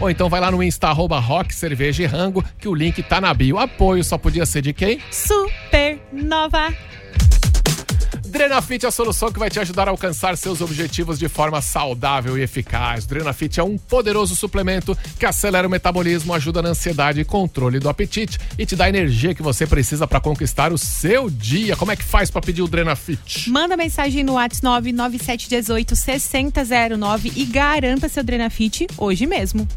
[0.00, 3.20] ou então vai lá no Insta arroba Rock Cerveja e Rango, que o link tá
[3.20, 3.58] na bio.
[3.58, 5.00] Apoio só podia ser de quem?
[5.10, 6.72] Supernova.
[8.26, 12.36] Drenafit é a solução que vai te ajudar a alcançar seus objetivos de forma saudável
[12.36, 13.06] e eficaz.
[13.06, 17.88] Drenafit é um poderoso suplemento que acelera o metabolismo, ajuda na ansiedade e controle do
[17.88, 21.76] apetite e te dá a energia que você precisa para conquistar o seu dia.
[21.76, 23.48] Como é que faz para pedir o Drenafit?
[23.48, 29.68] Manda mensagem no WhatsApp 99718 6009 e garanta seu Drenafit hoje mesmo.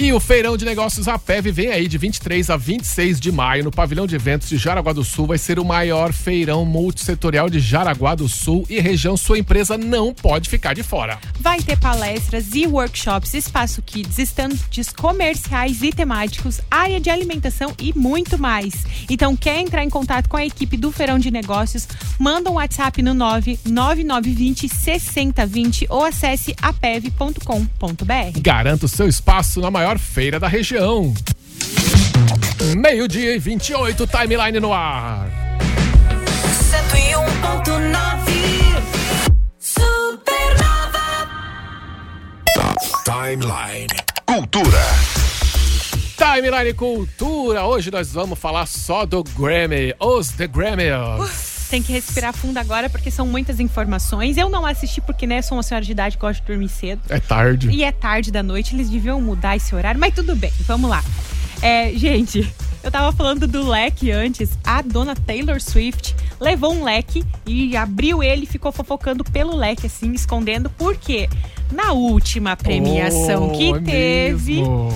[0.00, 3.70] E o Feirão de Negócios APEV vem aí de 23 a 26 de maio no
[3.72, 5.26] Pavilhão de Eventos de Jaraguá do Sul.
[5.26, 9.16] Vai ser o maior feirão multissetorial de Jaraguá do Sul e região.
[9.16, 11.18] Sua empresa não pode ficar de fora.
[11.40, 17.92] Vai ter palestras e workshops, espaço kids, estandes comerciais e temáticos, área de alimentação e
[17.98, 18.86] muito mais.
[19.10, 21.88] Então, quer entrar em contato com a equipe do Feirão de Negócios?
[22.20, 28.40] Manda um WhatsApp no 99920 6020 ou acesse apev.com.br.
[28.40, 31.14] Garanta o seu espaço na maior feira da região.
[32.76, 35.30] Meio-dia e 28, timeline no ar.
[36.68, 38.18] 101.9
[39.60, 40.98] Supernova.
[43.04, 43.86] Timeline.
[44.26, 44.82] Cultura.
[46.16, 47.64] Timeline Cultura.
[47.64, 51.47] Hoje nós vamos falar só do Grammy, os The Grammys.
[51.70, 54.36] Tem que respirar fundo agora porque são muitas informações.
[54.36, 57.00] Eu não assisti porque, né, sou uma senhora de idade, gosto de dormir cedo.
[57.08, 57.68] É tarde.
[57.70, 61.04] E é tarde da noite, eles deviam mudar esse horário, mas tudo bem, vamos lá.
[61.60, 62.50] É, gente,
[62.82, 64.56] eu tava falando do leque antes.
[64.64, 69.86] A dona Taylor Swift levou um leque e abriu ele e ficou fofocando pelo leque,
[69.86, 70.70] assim, escondendo.
[70.70, 71.28] Por quê?
[71.70, 74.88] Na última premiação Oh, que é teve, mesmo.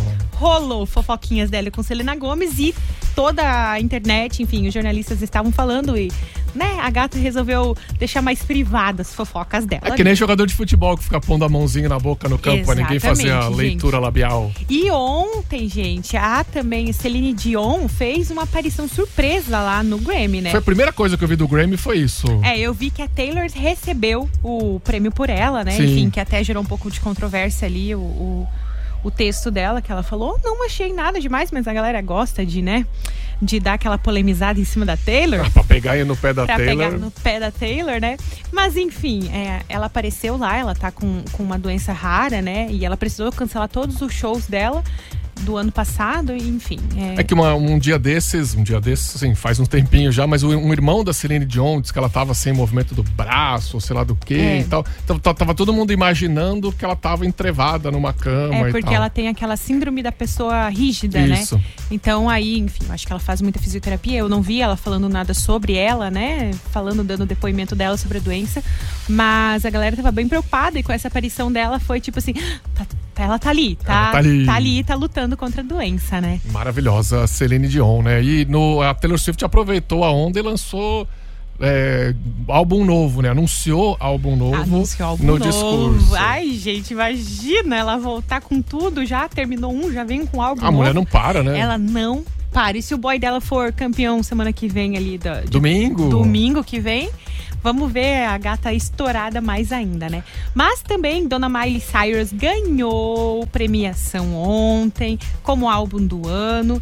[0.43, 2.75] Rolou fofoquinhas dela com Selena Gomes e
[3.15, 6.11] toda a internet, enfim, os jornalistas estavam falando e,
[6.53, 9.83] né, a gata resolveu deixar mais privadas as fofocas dela.
[9.85, 12.65] É que nem jogador de futebol que fica pondo a mãozinha na boca no campo
[12.65, 14.51] pra ninguém fazer a Exatamente, leitura labial.
[14.69, 20.51] E ontem, gente, a também Celine Dion fez uma aparição surpresa lá no Grammy, né?
[20.51, 22.27] Foi a primeira coisa que eu vi do Grammy foi isso.
[22.43, 25.73] É, eu vi que a Taylor recebeu o prêmio por ela, né?
[25.73, 25.85] Sim.
[25.85, 28.49] Enfim, que até gerou um pouco de controvérsia ali, o, o,
[29.03, 30.39] o texto dela, que ela falou.
[30.43, 32.87] Não achei nada demais, mas a galera gosta de, né?
[33.41, 35.51] De dar aquela polemizada em cima da Taylor.
[35.51, 36.77] Pra pegar aí no pé da pra Taylor.
[36.77, 38.17] pegar no pé da Taylor, né?
[38.53, 42.69] Mas enfim, é, ela apareceu lá, ela tá com, com uma doença rara, né?
[42.71, 44.85] E ela precisou cancelar todos os shows dela
[45.43, 46.79] do ano passado, enfim.
[46.97, 50.27] É, É que uma- um dia desses, um dia desses, assim, faz um tempinho já,
[50.27, 53.81] mas um irmão da Celine Dion disse que ela tava sem movimento do braço, ou
[53.81, 54.61] sei lá do que É.
[54.61, 54.85] e tal.
[55.05, 59.29] Então tava todo mundo imaginando que ela tava entrevada numa cama É porque ela tem
[59.29, 61.57] aquela síndrome da pessoa rígida, Isso.
[61.57, 61.65] né?
[61.91, 64.19] Então aí, enfim, acho que ela faz muita fisioterapia.
[64.19, 66.51] Eu não vi ela falando nada sobre ela, né?
[66.71, 68.63] Falando, dando depoimento dela sobre a doença.
[69.09, 72.85] Mas a galera tava bem preocupada e com essa aparição dela foi tipo assim: tá-
[72.85, 74.47] tá- ela tá ali, tá, tá ali.
[74.47, 76.41] tá ali, tá lutando contra a doença, né?
[76.51, 78.23] Maravilhosa Celine Dion, né?
[78.23, 81.07] E no, a Taylor Swift aproveitou a onda e lançou
[81.61, 82.15] é,
[82.49, 83.29] álbum novo, né?
[83.29, 85.51] Anunciou álbum novo Anunciou álbum no novo.
[85.51, 86.15] discurso.
[86.17, 90.65] Ai, gente, imagina ela voltar com tudo, já terminou um, já vem com álbum a
[90.65, 90.79] novo.
[90.79, 91.59] mulher não para, né?
[91.59, 92.77] Ela não para.
[92.79, 96.09] E se o boy dela for campeão semana que vem ali da, de- Domingo.
[96.09, 97.11] domingo que vem,
[97.63, 100.23] vamos ver a gata estourada mais ainda, né?
[100.55, 106.81] Mas também Dona Miley Cyrus ganhou premiação ontem como álbum do ano.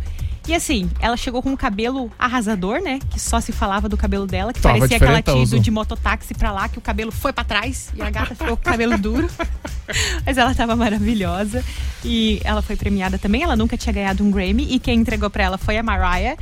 [0.48, 2.98] E assim, ela chegou com um cabelo arrasador, né?
[3.10, 6.50] Que só se falava do cabelo dela, que Tava parecia aquela tido de mototáxi pra
[6.50, 9.28] lá, que o cabelo foi pra trás e a gata ficou com o cabelo duro.
[10.24, 11.64] Mas ela tava maravilhosa.
[12.04, 13.42] E ela foi premiada também.
[13.42, 14.74] Ela nunca tinha ganhado um Grammy.
[14.74, 16.36] E quem entregou pra ela foi a Mariah.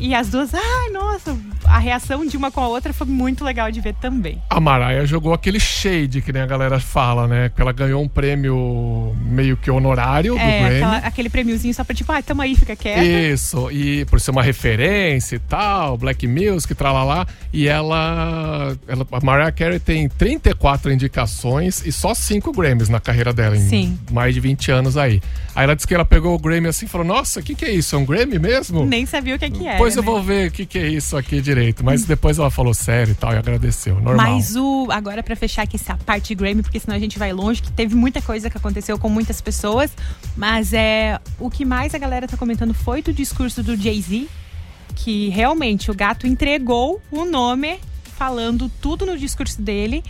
[0.00, 3.70] E as duas, ai, nossa, a reação de uma com a outra foi muito legal
[3.70, 4.40] de ver também.
[4.48, 7.50] A Mariah jogou aquele shade que nem a galera fala, né?
[7.54, 10.76] Que ela ganhou um prêmio meio que honorário do É, Grammy.
[10.76, 13.02] aquela- aquele prêmiozinho só pra tipo, ah, tamo aí, fica quieta.
[13.02, 19.06] Isso, e por ser uma referência e tal, Black Music, tralalá, e ela, ela.
[19.10, 23.98] A Mariah Carey tem 34 indicações e só 5 Grammys na carreira dela, em Sim.
[24.12, 25.20] mais de 20 anos aí.
[25.54, 27.64] Aí ela disse que ela pegou o Grammy assim e falou: Nossa, o que, que
[27.64, 27.96] é isso?
[27.96, 28.84] É um Grammy mesmo?
[28.86, 29.78] Nem sabia o que, que era.
[29.94, 30.06] Depois eu né?
[30.06, 31.84] vou ver o que, que é isso aqui direito.
[31.84, 33.94] Mas depois ela falou sério e tal, e agradeceu.
[34.00, 34.16] Normal.
[34.16, 34.88] Mas o.
[34.90, 37.94] Agora, pra fechar aqui essa parte Grammy, porque senão a gente vai longe, que teve
[37.94, 39.90] muita coisa que aconteceu com muitas pessoas.
[40.36, 41.18] Mas é.
[41.38, 44.28] O que mais a galera tá comentando foi do discurso do Jay-Z,
[44.94, 47.78] que realmente o gato entregou o nome,
[48.16, 50.02] falando tudo no discurso dele.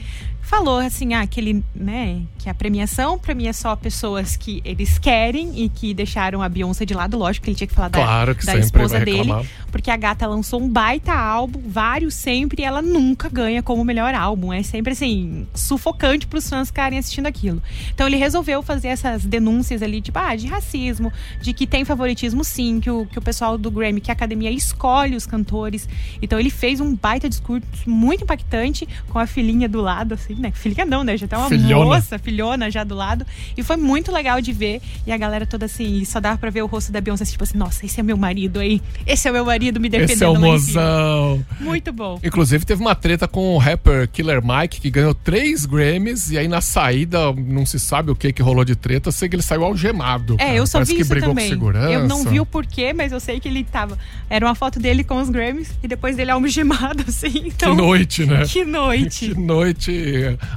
[0.48, 5.62] Falou assim, ah, que ele, né, que a premiação premia só pessoas que eles querem
[5.62, 8.34] e que deixaram a Beyoncé de lado, lógico que ele tinha que falar da, Claro
[8.34, 9.30] que da esposa dele,
[9.70, 14.14] porque a gata lançou um baita álbum, vários sempre, e ela nunca ganha como melhor
[14.14, 14.50] álbum.
[14.50, 17.62] É sempre assim, sufocante pros fãs ficarem assistindo aquilo.
[17.92, 22.42] Então ele resolveu fazer essas denúncias ali, tipo, ah, de racismo, de que tem favoritismo
[22.42, 25.86] sim, que o, que o pessoal do Grammy, que a academia escolhe os cantores.
[26.22, 30.52] Então ele fez um baita discurso muito impactante com a filhinha do lado, assim, né?
[30.54, 31.16] Filhinha não, né?
[31.16, 31.84] Já tá uma Filhona.
[31.84, 33.26] moça, filhona já do lado.
[33.56, 34.80] E foi muito legal de ver.
[35.06, 37.58] E a galera toda assim, só dava pra ver o rosto da Beyoncé, tipo assim,
[37.58, 38.80] nossa, esse é meu marido aí.
[39.06, 41.44] Esse é o meu marido me defendendo Esse é o mozão.
[41.60, 42.18] Muito bom.
[42.22, 46.48] Inclusive, teve uma treta com o rapper Killer Mike, que ganhou três Grammys, e aí
[46.48, 49.64] na saída, não se sabe o que que rolou de treta, sei que ele saiu
[49.64, 50.34] algemado.
[50.34, 50.54] É, cara.
[50.54, 51.52] eu só Parece vi isso também.
[51.92, 53.98] Eu não vi o porquê, mas eu sei que ele tava.
[54.30, 57.44] Era uma foto dele com os Grammys e depois dele algemado, assim.
[57.46, 58.44] Então, Que noite, né?
[58.46, 59.28] Que noite.
[59.28, 59.90] Que noite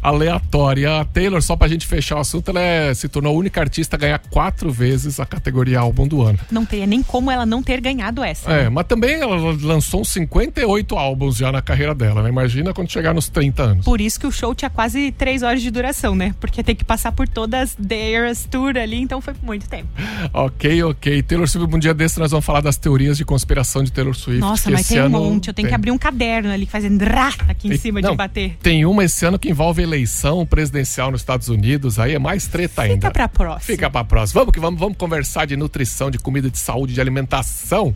[0.01, 0.99] aleatória.
[1.01, 3.95] A Taylor, só pra gente fechar o assunto, ela é- se tornou a única artista
[3.95, 6.39] a ganhar quatro vezes a categoria álbum do ano.
[6.51, 8.51] Não teria nem como ela não ter ganhado essa.
[8.51, 12.29] É, mas também ela lançou uns 58 álbuns já na carreira dela, né?
[12.29, 13.85] Imagina quando chegar nos 30 anos.
[13.85, 16.33] Por isso que o show tinha quase três horas de duração, né?
[16.39, 19.87] Porque tem que passar por todas The Eras Tour ali, então foi muito tempo.
[20.33, 21.21] Ok, ok.
[21.23, 24.39] Taylor Swift, um dia desse nós vamos falar das teorias de conspiração de Taylor Swift.
[24.41, 25.47] Nossa, que mas tem um monte.
[25.47, 25.75] Eu tenho que tem.
[25.75, 28.57] abrir um caderno ali fazendo drá aqui em Tem- cima não, de bater.
[28.61, 32.83] Tem uma esse ano que envolve eleição presidencial nos Estados Unidos, aí é mais treta
[32.83, 32.95] ainda.
[32.95, 33.59] Fica pra próxima.
[33.61, 34.41] Fica pra próxima.
[34.41, 37.93] Vamos que vamos, vamos conversar de nutrição, de comida, de saúde, de alimentação.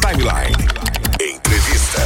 [0.00, 0.56] Timeline.
[1.20, 2.00] Entrevista.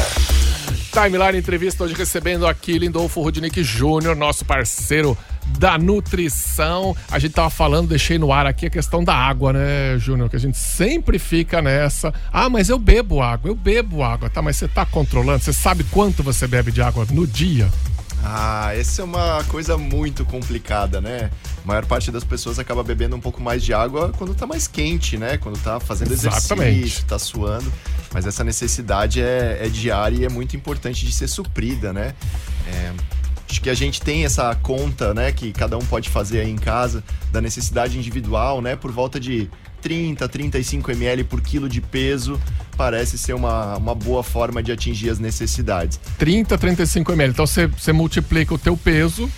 [0.95, 5.19] Timeline Entrevista hoje recebendo aqui Lindolfo Rudnick Júnior, nosso parceiro
[5.59, 6.97] da nutrição.
[7.11, 10.31] A gente tava falando, deixei no ar aqui a questão da água, né, Júnior?
[10.31, 12.15] Que a gente sempre fica nessa.
[12.33, 14.41] Ah, mas eu bebo água, eu bebo água, tá?
[14.41, 15.43] Mas você tá controlando?
[15.43, 17.69] Você sabe quanto você bebe de água no dia?
[18.27, 21.31] Ah, essa é uma coisa muito complicada, né?
[21.63, 24.67] A maior parte das pessoas acaba bebendo um pouco mais de água quando tá mais
[24.67, 25.37] quente, né?
[25.37, 26.79] Quando tá fazendo Exatamente.
[26.79, 27.71] exercício, tá suando.
[28.15, 32.15] Mas essa necessidade é, é diária e é muito importante de ser suprida, né?
[32.67, 32.93] É,
[33.51, 35.31] acho que a gente tem essa conta, né?
[35.31, 38.75] Que cada um pode fazer aí em casa, da necessidade individual, né?
[38.75, 39.51] Por volta de
[39.85, 42.41] 30, 35 ml por quilo de peso,
[42.75, 46.01] parece ser uma, uma boa forma de atingir as necessidades.
[46.17, 47.33] 30, 35 ml.
[47.33, 49.31] Então você, você multiplica o teu peso.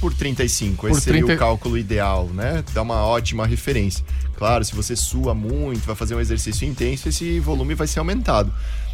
[0.00, 2.64] Por 35, Por esse seria 30 o cálculo ideal, né?
[2.72, 4.02] Dá uma ótima referência.
[4.38, 8.50] Claro, se você sua muito, vai fazer um exercício intenso, esse volume vai ser aumentado.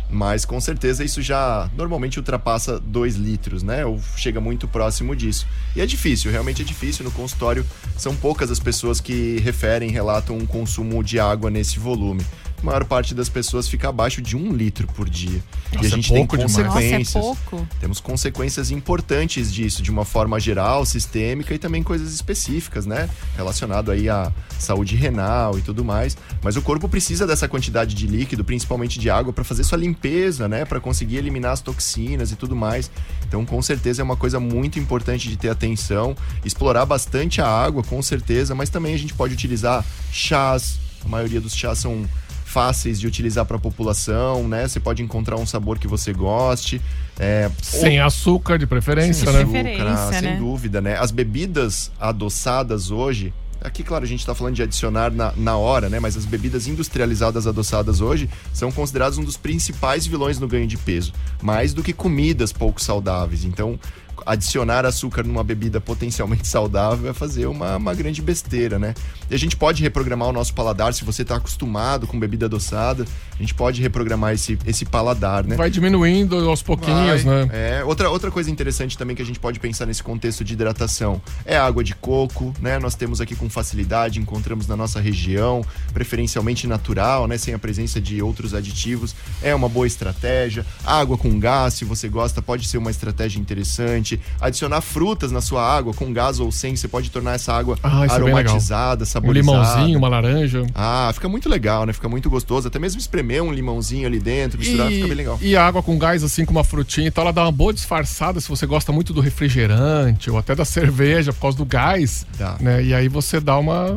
[0.08, 3.84] Mas com certeza isso já normalmente ultrapassa 2 litros, né?
[3.84, 5.46] Ou chega muito próximo disso.
[5.74, 7.04] E é difícil, realmente é difícil.
[7.04, 7.66] No consultório
[7.96, 12.24] são poucas as pessoas que referem, relatam um consumo de água nesse volume.
[12.62, 15.42] A maior parte das pessoas fica abaixo de um litro por dia.
[15.72, 16.56] e Nossa, a é gente tem pouco demais.
[16.56, 17.14] consequências.
[17.14, 17.68] Nossa, é pouco.
[17.78, 23.08] Temos consequências importantes disso, de uma forma geral, sistêmica e também coisas específicas, né?
[23.36, 26.16] Relacionado aí à saúde renal e tudo mais.
[26.42, 30.48] Mas o corpo precisa dessa quantidade de líquido, principalmente de água, para fazer sua limpeza,
[30.48, 30.64] né?
[30.64, 32.90] Para conseguir eliminar as toxinas e tudo mais.
[33.28, 37.82] Então, com certeza é uma coisa muito importante de ter atenção, explorar bastante a água,
[37.82, 40.85] com certeza, mas também a gente pode utilizar chás.
[41.06, 42.04] A maioria dos chás são
[42.44, 44.66] fáceis de utilizar para a população, né?
[44.66, 46.80] Você pode encontrar um sabor que você goste.
[47.18, 49.42] É, Sem açúcar, de preferência, sem né?
[49.42, 50.36] açúcar, Preferência, sem né?
[50.38, 50.96] dúvida, né?
[50.98, 55.88] As bebidas adoçadas hoje, aqui, claro, a gente está falando de adicionar na, na hora,
[55.88, 56.00] né?
[56.00, 60.76] Mas as bebidas industrializadas adoçadas hoje são consideradas um dos principais vilões no ganho de
[60.76, 63.44] peso, mais do que comidas pouco saudáveis.
[63.44, 63.78] Então,
[64.24, 68.94] adicionar açúcar numa bebida potencialmente saudável é fazer uma, uma grande besteira, né?
[69.30, 73.04] E a gente pode reprogramar o nosso paladar, se você está acostumado com bebida adoçada,
[73.34, 75.56] a gente pode reprogramar esse, esse paladar, né?
[75.56, 77.46] Vai diminuindo aos pouquinhos, Vai.
[77.46, 77.50] né?
[77.52, 81.20] É, outra, outra coisa interessante também que a gente pode pensar nesse contexto de hidratação
[81.44, 82.78] é a água de coco, né?
[82.78, 87.36] Nós temos aqui com facilidade, encontramos na nossa região, preferencialmente natural, né?
[87.36, 89.14] Sem a presença de outros aditivos.
[89.42, 90.64] É uma boa estratégia.
[90.84, 94.05] Água com gás, se você gosta, pode ser uma estratégia interessante.
[94.40, 98.06] Adicionar frutas na sua água, com gás ou sem, você pode tornar essa água Ah,
[98.06, 99.56] é aromatizada, Um saborizada.
[99.58, 100.64] limãozinho, uma laranja.
[100.74, 101.92] Ah, fica muito legal, né?
[101.92, 102.68] Fica muito gostoso.
[102.68, 105.38] Até mesmo espremer um limãozinho ali dentro, misturar, fica bem legal.
[105.42, 107.72] e a água com gás, assim, com uma frutinha e tal, ela dá uma boa
[107.72, 112.26] disfarçada se você gosta muito do refrigerante ou até da cerveja por causa do gás.
[112.38, 112.56] Dá.
[112.60, 112.84] Né?
[112.84, 113.96] E aí você dá uma,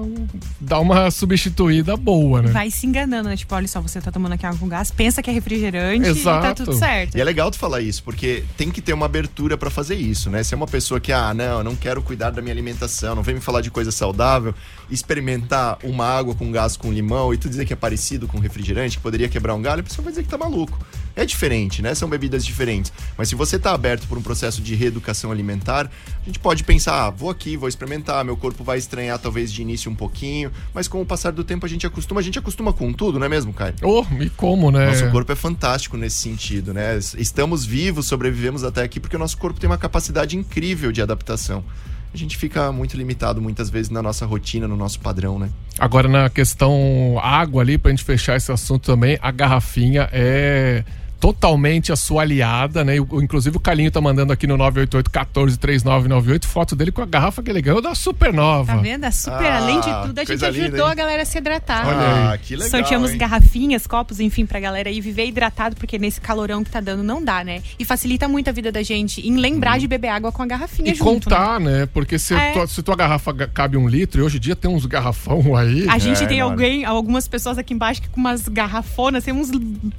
[0.59, 2.51] dá uma substituída boa, né?
[2.51, 3.35] Vai se enganando, né?
[3.35, 6.13] Tipo, olha só, você tá tomando aqui água com gás, pensa que é refrigerante e
[6.13, 6.65] tá Exato.
[6.65, 7.17] tudo certo.
[7.17, 10.29] E é legal tu falar isso, porque tem que ter uma abertura pra fazer isso,
[10.29, 10.43] né?
[10.43, 13.35] Se é uma pessoa que, ah, não, não quero cuidar da minha alimentação, não vem
[13.35, 14.53] me falar de coisa saudável,
[14.89, 18.97] experimentar uma água com gás com limão e tu dizer que é parecido com refrigerante,
[18.97, 20.79] que poderia quebrar um galho, a pessoa vai dizer que tá maluco.
[21.19, 21.93] É diferente, né?
[21.93, 22.93] São bebidas diferentes.
[23.17, 27.07] Mas se você tá aberto por um processo de reeducação alimentar, a gente pode pensar,
[27.07, 30.87] ah, vou aqui, vou experimentar, meu corpo vai estranhar talvez de início um pouquinho, mas
[30.87, 33.29] com o passar do tempo a gente acostuma, a gente acostuma com tudo, não é
[33.29, 33.73] mesmo, Caio?
[33.81, 34.85] Oh, e como, né?
[34.85, 36.97] Nosso corpo é fantástico nesse sentido, né?
[37.17, 41.65] Estamos vivos, sobrevivemos até aqui porque o nosso corpo tem uma capacidade incrível de adaptação.
[42.13, 45.49] A gente fica muito limitado muitas vezes na nossa rotina, no nosso padrão, né?
[45.77, 50.85] Agora, na questão água ali, pra gente fechar esse assunto também, a garrafinha é
[51.19, 52.95] totalmente a sua aliada, né?
[52.97, 57.61] Inclusive o Calinho tá mandando aqui no 988-143998 foto dele com a garrafa que ele
[57.61, 58.73] ganhou da Supernova.
[58.73, 59.03] Tá vendo?
[59.05, 61.87] É super, Ah, além de tudo, a gente ajudou linda, a galera a se hidratar.
[61.87, 62.37] Olha aí.
[62.39, 63.17] que legal, Sorteamos hein?
[63.17, 67.23] garrafinhas, copos, enfim, pra galera aí viver hidratado, porque nesse calorão que tá dando não
[67.23, 67.61] dá, né?
[67.77, 70.91] E facilita muito a vida da gente em lembrar de beber água com a garrafinha
[70.91, 71.29] E junto.
[71.29, 71.35] né?
[71.35, 71.85] contar, né?
[71.93, 72.53] Porque se, É.
[72.53, 75.55] tua, se tua garrafa ga- cabe um litro, e hoje em dia tem uns garrafão
[75.57, 75.87] aí.
[75.89, 76.63] A gente É, tem enorme.
[76.63, 79.49] alguém, algumas pessoas aqui embaixo que com umas garrafonas, tem uns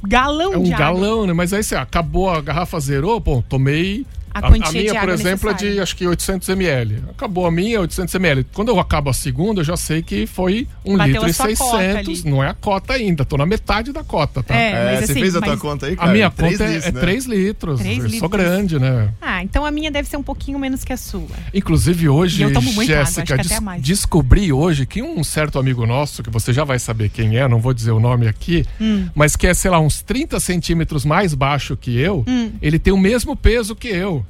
[0.03, 0.87] galão É um de água.
[1.11, 1.33] Galão, né?
[1.33, 4.07] Mas aí você acabou, a garrafa zerou, pô, tomei.
[4.33, 5.75] A quantia minha, de por exemplo, é necessária.
[5.75, 7.03] de acho que 800 ml.
[7.11, 8.45] Acabou a minha, 800 ml.
[8.53, 11.57] Quando eu acabo a segunda, eu já sei que foi um Bateu litro a e
[11.57, 12.21] sua cota 600.
[12.25, 12.31] ali.
[12.31, 14.55] Não é a cota ainda, tô na metade da cota, tá?
[14.55, 16.13] É, mas você assim, fez a tua conta aí, A cara?
[16.13, 17.01] minha Três conta é- litros, é né?
[17.01, 17.81] 3 litros.
[17.81, 18.31] Três eu sou litros.
[18.31, 19.09] grande, né?
[19.21, 21.27] Ah, então a minha deve ser um pouquinho menos que a sua.
[21.53, 22.47] Inclusive hoje,
[22.87, 27.37] Jéssica, des- descobri hoje que um certo amigo nosso, que você já vai saber quem
[27.37, 29.09] é, não vou dizer o nome aqui, Hum.
[29.15, 32.53] mas que é, sei lá, uns 30 centímetros mais baixo que eu, Hum.
[32.63, 34.25] ele tem o mesmo peso que eu.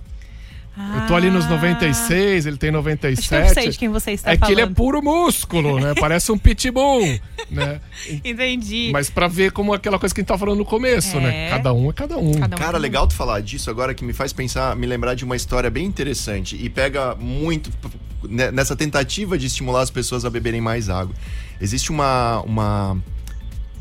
[1.00, 1.50] Eu tô ali nos Ah.
[1.50, 3.34] 96, ele tem 97.
[3.34, 4.74] Acho que eu sei de quem você está é que ele é falando.
[4.76, 5.94] puro músculo, né?
[5.98, 7.02] Parece um pitbull,
[7.50, 7.80] né?
[8.24, 8.90] Entendi.
[8.92, 11.20] Mas pra ver como aquela coisa que a gente tá falando no começo, É.
[11.20, 11.50] né?
[11.50, 12.32] Cada um é cada um.
[12.32, 15.24] Cada um Cara, legal tu falar disso agora que me faz pensar, me lembrar de
[15.24, 17.70] uma história bem interessante e pega muito
[18.24, 21.14] né, nessa tentativa de estimular as pessoas a beberem mais água.
[21.60, 22.96] Existe uma uma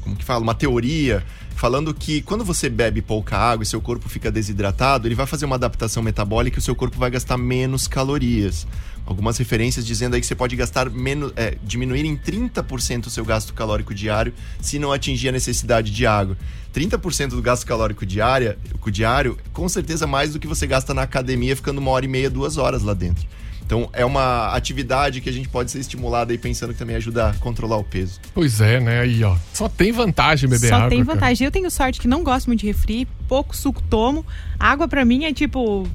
[0.01, 1.23] como que fala, uma teoria
[1.59, 5.45] falando que quando você bebe pouca água e seu corpo fica desidratado, ele vai fazer
[5.45, 8.65] uma adaptação metabólica e o seu corpo vai gastar menos calorias.
[9.05, 13.25] Algumas referências dizendo aí que você pode gastar menos, é, diminuir em 30% o seu
[13.25, 16.37] gasto calórico diário se não atingir a necessidade de água.
[16.73, 18.55] 30% do gasto calórico diário,
[18.89, 22.29] diário, com certeza mais do que você gasta na academia ficando uma hora e meia,
[22.29, 23.27] duas horas lá dentro.
[23.69, 27.29] Então é uma atividade que a gente pode ser estimulada aí pensando que também ajuda
[27.29, 28.19] a controlar o peso.
[28.33, 29.01] Pois é, né?
[29.01, 29.37] Aí, ó.
[29.53, 30.89] Só tem vantagem beber Só água.
[30.89, 31.13] tem cara.
[31.13, 31.45] vantagem.
[31.45, 34.25] Eu tenho sorte que não gosto muito de refri, pouco suco tomo.
[34.59, 35.87] Água pra mim é tipo.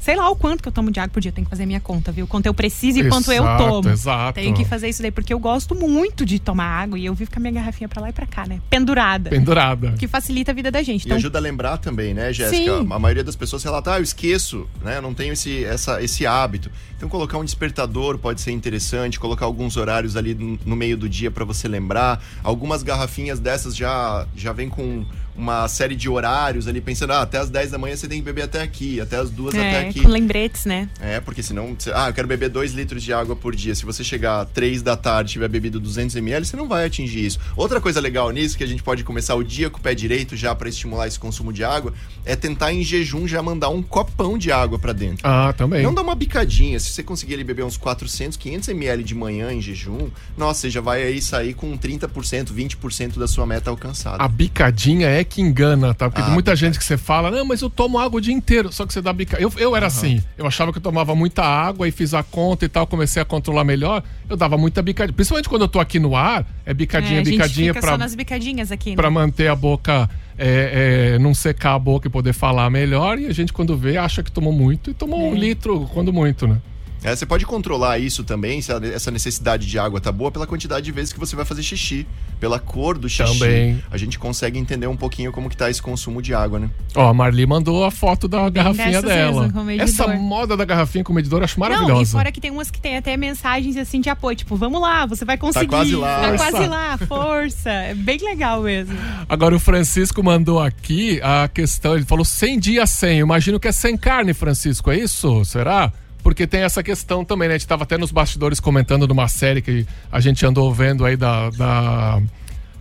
[0.00, 1.30] Sei lá o quanto que eu tomo de água por dia.
[1.30, 2.26] Tem que fazer a minha conta, viu?
[2.26, 3.88] Quanto eu preciso e quanto eu Exato, tomo.
[3.90, 4.34] exato.
[4.40, 7.30] Tenho que fazer isso daí, porque eu gosto muito de tomar água e eu vivo
[7.30, 8.60] com a minha garrafinha pra lá e pra cá, né?
[8.70, 9.28] Pendurada.
[9.30, 9.92] Pendurada.
[9.98, 11.04] Que facilita a vida da gente.
[11.04, 12.78] E Então, ajuda a lembrar também, né, Jéssica?
[12.78, 14.96] A maioria das pessoas relata, ah, eu esqueço, né?
[14.96, 16.70] Eu não tenho esse, essa, esse hábito.
[16.96, 21.08] Então colocar um despertador pode ser interessante, colocar alguns horários ali no, no meio do
[21.08, 22.22] dia para você lembrar.
[22.42, 25.04] Algumas garrafinhas dessas já, já vem com
[25.40, 28.24] uma série de horários ali, pensando, ah, até as 10 da manhã você tem que
[28.24, 30.02] beber até aqui, até as duas até é, aqui.
[30.02, 30.88] com lembretes, né?
[31.00, 33.74] É, porque senão, você- ah, eu quero beber 2 litros de água por dia.
[33.74, 37.24] Se você chegar 3 da tarde e tiver bebido 200 ml, você não vai atingir
[37.24, 37.38] isso.
[37.56, 40.36] Outra coisa legal nisso, que a gente pode começar o dia com o pé direito
[40.36, 41.92] já para estimular esse consumo de água,
[42.24, 45.20] é tentar em jejum já mandar um copão de água para dentro.
[45.26, 45.82] Ah, também.
[45.82, 46.78] Não dá uma bicadinha.
[46.78, 50.70] Se você conseguir ali beber uns 400, 500 ml de manhã em jejum, nossa, você
[50.70, 54.22] já vai aí sair com 30%, 20% da sua meta alcançada.
[54.22, 56.08] A bicadinha é que engana, tá?
[56.10, 58.34] Porque Ah, tem muita gente que você fala, não, mas eu tomo água o dia
[58.34, 59.40] inteiro, só que você dá bica.
[59.40, 62.64] Eu, eu era assim, eu achava que eu tomava muita água e fiz a conta
[62.64, 65.14] e tal, comecei a controlar melhor, eu dava muita bicadinha.
[65.14, 67.92] Principalmente quando eu tô aqui no ar, é bicadinha, É, a gente bicadinha fica pra,
[67.92, 68.96] só nas bicadinhas aqui, né?
[68.96, 73.18] pra manter a boca, é, é, não secar a boca e poder falar melhor.
[73.18, 75.24] E a gente, quando vê, acha que tomou muito e tomou É.
[75.30, 76.56] um litro, quando muito, né?
[77.02, 80.84] É, você pode controlar isso também, se essa necessidade de água tá boa, pela quantidade
[80.84, 82.06] de vezes que você vai fazer xixi.
[82.38, 83.38] Pela cor do xixi.
[83.38, 83.82] Também.
[83.90, 86.70] A gente consegue entender um pouquinho como que tá esse consumo de água, né?
[86.94, 89.50] Ó, a Marli mandou a foto da garrafinha dessas dela.
[89.78, 92.12] Essa moda da garrafinha com medidor eu acho Não, e maravilhosa.
[92.12, 95.24] fora que tem umas que tem até mensagens assim de apoio, tipo, vamos lá, você
[95.24, 95.66] vai conseguir.
[95.68, 96.20] quase lá.
[96.20, 96.50] Tá Força.
[96.50, 97.70] quase lá, força.
[97.70, 98.96] É bem legal mesmo.
[99.28, 103.18] Agora o Francisco mandou aqui a questão, ele falou 100 dias sem.
[103.18, 105.44] Eu imagino que é sem carne, Francisco, é isso?
[105.44, 105.92] Será?
[106.30, 107.56] Porque tem essa questão também, né?
[107.56, 111.16] A gente tava até nos bastidores comentando numa série que a gente andou vendo aí
[111.16, 112.22] da, da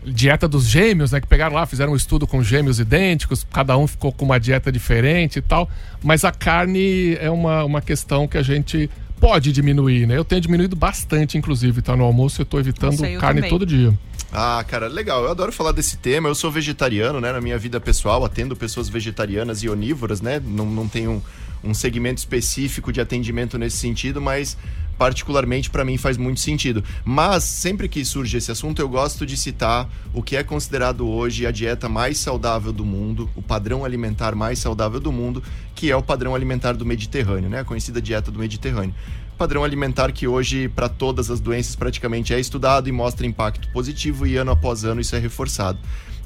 [0.05, 1.19] dieta dos gêmeos, né?
[1.19, 4.71] Que pegaram lá, fizeram um estudo com gêmeos idênticos, cada um ficou com uma dieta
[4.71, 5.67] diferente e tal.
[6.03, 8.87] Mas a carne é uma, uma questão que a gente
[9.19, 10.15] pode diminuir, né?
[10.15, 11.95] Eu tenho diminuído bastante, inclusive, tá?
[11.95, 13.49] No almoço eu tô evitando eu carne também.
[13.49, 13.91] todo dia.
[14.31, 15.23] Ah, cara, legal.
[15.23, 16.29] Eu adoro falar desse tema.
[16.29, 17.31] Eu sou vegetariano, né?
[17.31, 20.39] Na minha vida pessoal, atendo pessoas vegetarianas e onívoras, né?
[20.39, 21.19] Não, não tenho
[21.63, 24.57] um, segmento específico de atendimento nesse sentido, mas
[24.97, 26.83] particularmente para mim faz muito sentido.
[27.05, 31.45] Mas sempre que surge esse assunto, eu gosto de citar o que é considerado hoje
[31.45, 35.41] a dieta mais saudável do mundo, o padrão alimentar mais saudável do mundo,
[35.73, 37.61] que é o padrão alimentar do Mediterrâneo, né?
[37.61, 38.93] A conhecida dieta do Mediterrâneo
[39.39, 44.27] padrão alimentar que hoje, para todas as doenças, praticamente é estudado e mostra impacto positivo,
[44.27, 45.79] e ano após ano isso é reforçado.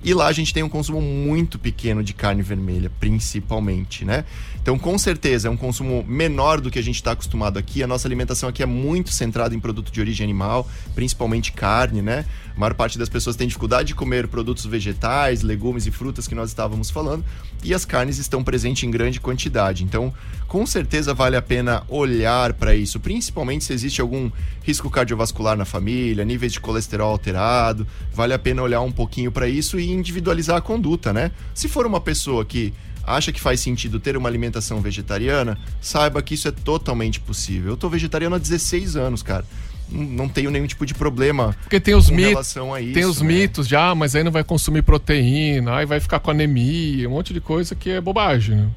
[0.03, 4.25] E lá a gente tem um consumo muito pequeno de carne vermelha, principalmente, né?
[4.61, 7.81] Então, com certeza, é um consumo menor do que a gente está acostumado aqui.
[7.81, 12.25] A nossa alimentação aqui é muito centrada em produto de origem animal, principalmente carne, né?
[12.55, 16.35] A maior parte das pessoas tem dificuldade de comer produtos vegetais, legumes e frutas que
[16.35, 17.25] nós estávamos falando,
[17.63, 19.83] e as carnes estão presentes em grande quantidade.
[19.83, 20.13] Então,
[20.47, 24.29] com certeza vale a pena olhar para isso, principalmente se existe algum
[24.61, 29.47] risco cardiovascular na família, níveis de colesterol alterado, vale a pena olhar um pouquinho para
[29.47, 31.31] isso e individualizar a conduta, né?
[31.55, 32.73] Se for uma pessoa que
[33.05, 37.71] acha que faz sentido ter uma alimentação vegetariana, saiba que isso é totalmente possível.
[37.71, 39.45] Eu tô vegetariano há 16 anos, cara.
[39.93, 42.29] Não- tenho nenhum tipo de problema Porque tem os mitos.
[42.31, 42.93] relação a isso.
[42.93, 43.27] tem os né?
[43.27, 47.33] mitos já, mas aí não vai consumir proteína, aí vai ficar com anemia, um monte
[47.33, 48.67] de coisa que é bobagem, né?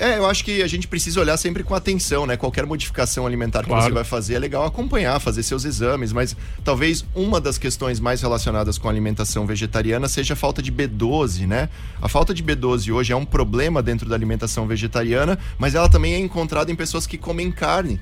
[0.00, 2.36] É, eu acho que a gente precisa olhar sempre com atenção, né?
[2.36, 3.82] Qualquer modificação alimentar que Claro.
[3.86, 8.22] você vai fazer é legal acompanhar, fazer seus exames, mas talvez uma das questões mais
[8.22, 11.68] relacionadas com a alimentação vegetariana seja a falta de B12, né?
[12.00, 16.14] A falta de B12 hoje é um problema dentro da alimentação vegetariana, mas ela também
[16.14, 17.98] é encontrada em pessoas que comem carne.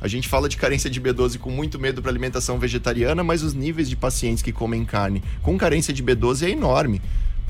[0.00, 3.54] A gente fala de carência de B12 com muito medo para alimentação vegetariana, mas os
[3.54, 7.00] níveis de pacientes que comem carne com carência de B12 é enorme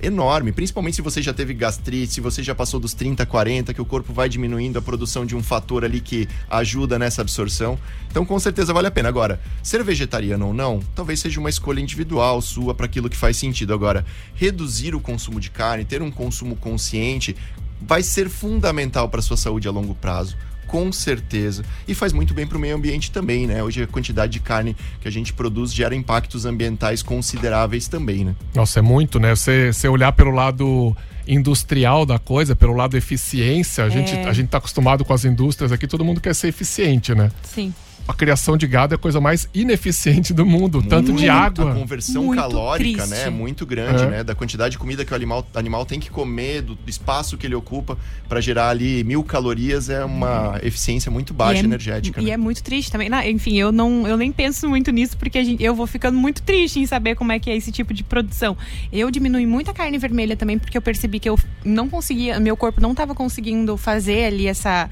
[0.02, 3.82] enorme, principalmente se você já teve gastrite, se você já passou dos 30, 40, que
[3.82, 7.78] o corpo vai diminuindo a produção de um fator ali que ajuda nessa absorção.
[8.10, 9.08] Então, com certeza vale a pena.
[9.08, 13.36] Agora, ser vegetariano ou não, talvez seja uma escolha individual sua para aquilo que faz
[13.36, 13.74] sentido.
[13.74, 17.36] Agora, reduzir o consumo de carne, ter um consumo consciente,
[17.80, 20.36] vai ser fundamental para sua saúde a longo prazo.
[20.68, 21.64] Com certeza.
[21.88, 23.62] E faz muito bem para o meio ambiente também, né?
[23.62, 28.36] Hoje a quantidade de carne que a gente produz gera impactos ambientais consideráveis também, né?
[28.54, 29.34] Nossa, é muito, né?
[29.34, 30.94] Você, você olhar pelo lado
[31.26, 34.24] industrial da coisa, pelo lado eficiência, a, gente, É.
[34.24, 37.30] a gente tá acostumado com as indústrias aqui, todo mundo quer ser eficiente, né?
[37.42, 37.72] Sim.
[38.08, 41.30] A criação de gado é a coisa mais ineficiente do mundo, tanto de Muito.
[41.30, 41.72] água.
[41.72, 43.10] A conversão Muito calórica, triste.
[43.10, 44.06] né, é muito grande, É.
[44.06, 44.24] né?
[44.24, 47.54] Da quantidade de comida que o animal, animal tem que comer, do espaço que ele
[47.54, 52.20] ocupa para gerar ali mil calorias é uma eficiência muito baixa e é, energética.
[52.20, 52.30] E né?
[52.30, 53.10] é muito triste também.
[53.10, 56.16] Não, enfim, eu não eu nem penso muito nisso porque a gente- eu vou ficando
[56.18, 58.56] muito triste em saber como é que é esse tipo de produção.
[58.90, 62.56] Eu diminui muito a carne vermelha também porque eu percebi que eu não conseguia, meu
[62.56, 64.88] corpo não estava conseguindo fazer ali essa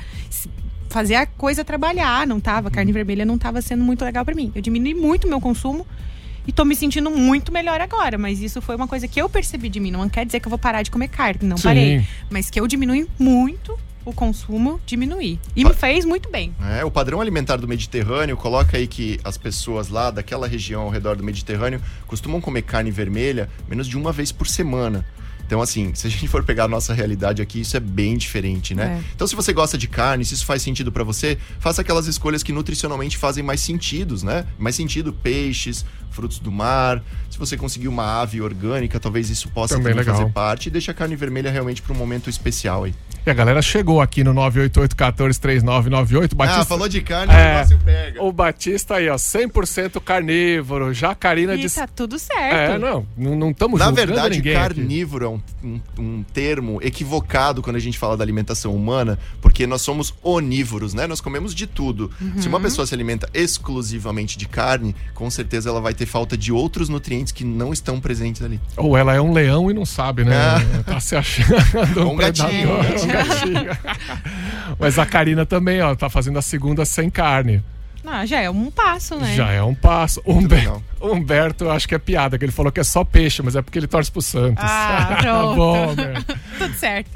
[0.88, 4.52] fazer a coisa trabalhar, não tava, carne vermelha não tava sendo muito legal para mim.
[4.54, 5.86] Eu diminui muito o meu consumo
[6.46, 9.68] e tô me sentindo muito melhor agora, mas isso foi uma coisa que eu percebi
[9.68, 11.64] de mim, não quer dizer que eu vou parar de comer carne, não Sim.
[11.64, 15.40] parei, mas que eu diminui muito o consumo, diminuir.
[15.56, 16.54] E me fez muito bem.
[16.78, 20.90] É, o padrão alimentar do Mediterrâneo coloca aí que as pessoas lá daquela região ao
[20.90, 25.04] redor do Mediterrâneo costumam comer carne vermelha menos de uma vez por semana.
[25.46, 28.74] Então, assim, se a gente for pegar a nossa realidade aqui, isso é bem diferente,
[28.74, 29.00] né?
[29.00, 29.10] É.
[29.14, 32.42] Então, se você gosta de carne, se isso faz sentido pra você, faça aquelas escolhas
[32.42, 34.44] que nutricionalmente fazem mais sentidos, né?
[34.58, 35.84] Mais sentido, peixes,
[36.16, 37.02] frutos do mar.
[37.30, 40.90] Se você conseguir uma ave orgânica, talvez isso possa Também também fazer parte e deixa
[40.92, 42.94] a carne vermelha realmente para um momento especial aí.
[43.26, 46.28] E a galera chegou aqui no 988-143998.
[46.32, 46.64] Ah, Batista...
[46.64, 47.36] falou de carne, É.
[47.36, 48.22] o negócio pega.
[48.22, 50.94] O Batista aí, ó, 100% carnívoro.
[50.94, 51.76] Já a Karina E disse.
[51.80, 52.54] tá tudo certo.
[52.54, 54.56] É, não, não estamos Na verdade, ninguém.
[54.56, 54.74] aqui.
[54.74, 59.66] carnívoro é um, um- um termo equivocado quando a gente fala da alimentação humana, porque
[59.66, 61.06] nós somos onívoros, né?
[61.06, 62.10] Nós comemos de tudo.
[62.20, 62.40] Uhum.
[62.40, 66.52] Se uma pessoa se alimenta exclusivamente de carne, com certeza ela vai ter falta de
[66.52, 68.60] outros nutrientes que não estão presentes ali.
[68.76, 70.34] Ou ela é um leão e não sabe, né?
[70.86, 71.54] Tá se achando
[72.08, 72.48] um, Um gatinho,
[72.78, 73.78] predador, um um gatinho.
[74.78, 77.62] Mas a Karina também, ó, tá fazendo a segunda sem carne.
[78.04, 79.34] Não, já é um passo, né?
[79.34, 80.22] Já é um passo.
[80.24, 80.82] Humber- legal.
[81.00, 83.62] Humberto, eu acho que é piada, que ele falou que é só peixe, mas é
[83.62, 84.62] porque ele torce pro Santos.
[84.64, 85.56] Ah, pronto.
[85.56, 86.38] Bom, Humberto.
[86.58, 87.10] Tudo certo.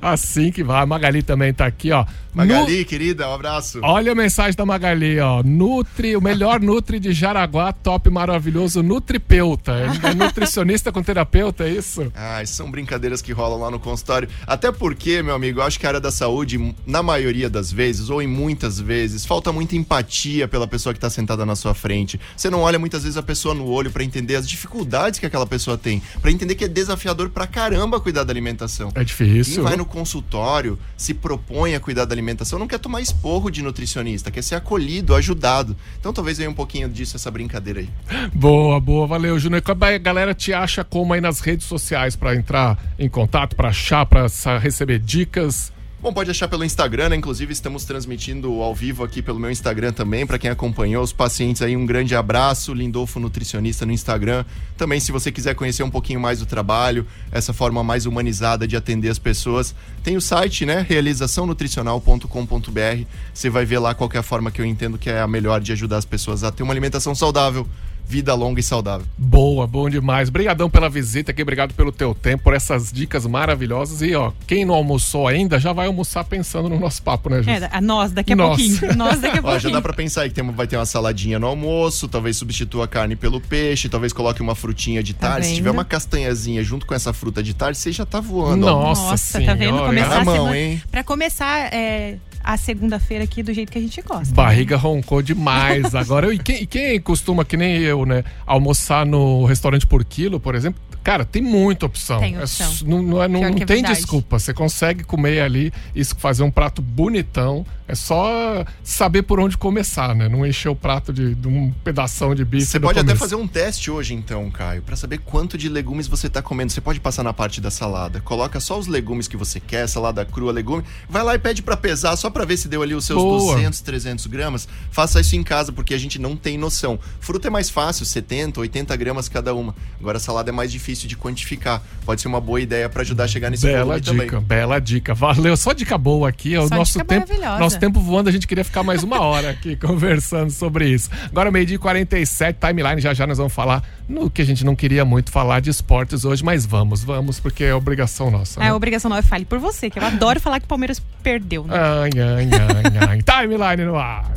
[0.00, 0.82] Assim que vai.
[0.82, 2.04] A Magali também tá aqui, ó.
[2.32, 3.80] Magali, querida, um abraço.
[3.82, 5.42] Olha a mensagem da Magali, ó.
[5.42, 9.72] Nutri, o melhor Nutri de Jaraguá, top maravilhoso, Nutripeuta.
[9.72, 12.10] É nutricionista com terapeuta, é isso?
[12.14, 14.28] Ah, são brincadeiras que rolam lá no consultório.
[14.46, 18.10] Até porque, meu amigo, eu acho que a área da saúde, na maioria das vezes,
[18.10, 22.20] ou em muitas vezes, falta muita empatia pela pessoa que tá sentada na sua frente.
[22.36, 25.46] Você não olha muitas vezes a pessoa no olho pra entender as dificuldades que aquela
[25.46, 28.90] pessoa tem, Pra entender que é desafiador pra caramba cuidar da alimentação.
[28.94, 29.54] É difícil.
[29.56, 33.62] Quem vai no consultório, se propõe a cuidar da alimentação, não quer tomar esporro de
[33.62, 35.76] nutricionista, quer ser acolhido, ajudado.
[35.98, 37.88] Então talvez venha um pouquinho disso, essa brincadeira aí.
[38.34, 39.62] Boa, boa, valeu, Júnior.
[39.66, 44.04] A galera te acha como aí nas redes sociais pra entrar em contato, pra achar,
[44.06, 45.72] pra sa- receber dicas?
[46.02, 47.16] Bom, pode achar pelo Instagram, né?
[47.16, 51.60] Inclusive estamos transmitindo ao vivo aqui pelo meu Instagram também, para quem acompanhou os pacientes
[51.60, 54.46] aí, um grande abraço, Lindolfo Nutricionista no Instagram.
[54.78, 58.78] Também se você quiser conhecer um pouquinho mais do trabalho, essa forma mais humanizada de
[58.78, 60.86] atender as pessoas, tem o site, né?
[60.88, 63.04] realizaçãonutricional.com.br.
[63.34, 65.60] Você vai ver lá qual é a forma que eu entendo que é a melhor
[65.60, 67.68] de ajudar as pessoas a ter uma alimentação saudável,
[68.10, 69.06] vida longa e saudável.
[69.16, 70.28] Boa, bom demais.
[70.28, 74.02] Obrigadão pela visita aqui, obrigado pelo teu tempo, por essas dicas maravilhosas.
[74.02, 77.62] E ó, quem não almoçou ainda já vai almoçar pensando no nosso papo, né, Júnior?
[77.62, 78.60] É, a nós daqui a Nossa.
[78.62, 78.80] pouquinho.
[78.98, 79.60] Nós daqui a Ó, pouquinho.
[79.60, 82.84] já dá pra pensar aí que tem, vai ter uma saladinha no almoço, talvez substitua
[82.86, 85.46] a carne pelo peixe, talvez coloque uma frutinha de Tá tarde.
[85.46, 85.56] Se vendo?
[85.58, 88.66] tiver uma castanhazinha junto com essa fruta de tarde, você já tá voando.
[88.66, 88.70] ó.
[88.70, 89.78] Nossa, Nossa, tá vendo?
[89.78, 90.82] Começar Na a mão, semana- hein?
[90.90, 94.34] Pra começar é, a segunda-feira aqui do jeito que a gente gosta.
[94.34, 96.32] Barriga roncou demais agora.
[96.32, 100.80] E quem, quem costuma, que nem eu, né, almoçar no restaurante por quilo, por exemplo,
[101.02, 102.20] cara, tem muita opção.
[102.20, 102.72] Tem É opção.
[102.86, 103.96] não não, é- não- não que é tem verdade.
[103.96, 104.38] desculpa.
[104.38, 107.64] Você consegue comer ali e fazer um prato bonitão.
[107.88, 110.28] É só saber por onde começar, né?
[110.28, 112.64] Não encher o prato de, de um pedação de bife.
[112.66, 113.18] Você pode até começo.
[113.18, 116.70] fazer um teste hoje, então, Caio, pra saber quanto de legumes você tá comendo.
[116.70, 118.20] Você pode passar na parte da salada.
[118.20, 120.84] Coloca só os legumes que você quer, salada crua, legume.
[121.08, 123.54] Vai lá e pede pra pesar, só pra ver se deu ali os seus Boa.
[123.56, 124.68] 200, 300 gramas.
[124.92, 126.96] Faça isso em casa, porque a gente não tem noção.
[127.18, 129.74] Fruta é mais fácil, 70, 80 gramas cada uma.
[129.98, 131.82] Agora, salada é mais difícil de quantificar.
[132.04, 134.40] Pode ser uma boa ideia pra ajudar a chegar nesse Bela volume dica, também.
[134.40, 135.14] bela dica.
[135.14, 135.56] Valeu.
[135.56, 136.56] Só dica boa aqui.
[136.56, 139.50] O Só nosso dica tempo, nosso tempo voando, a gente queria ficar mais uma hora
[139.50, 141.10] aqui conversando sobre isso.
[141.26, 143.00] Agora, meio-dia e 47, timeline.
[143.00, 146.24] Já já nós vamos falar no que a gente não queria muito falar de esportes
[146.24, 148.58] hoje, mas vamos, vamos, porque é obrigação nossa.
[148.60, 148.70] É, Né?
[148.70, 151.64] a obrigação não é fale por você, que eu adoro falar que o Palmeiras perdeu.
[151.64, 151.74] Né?
[151.76, 153.22] Ai, ai, ai, ai.
[153.46, 154.30] Timeline no ar.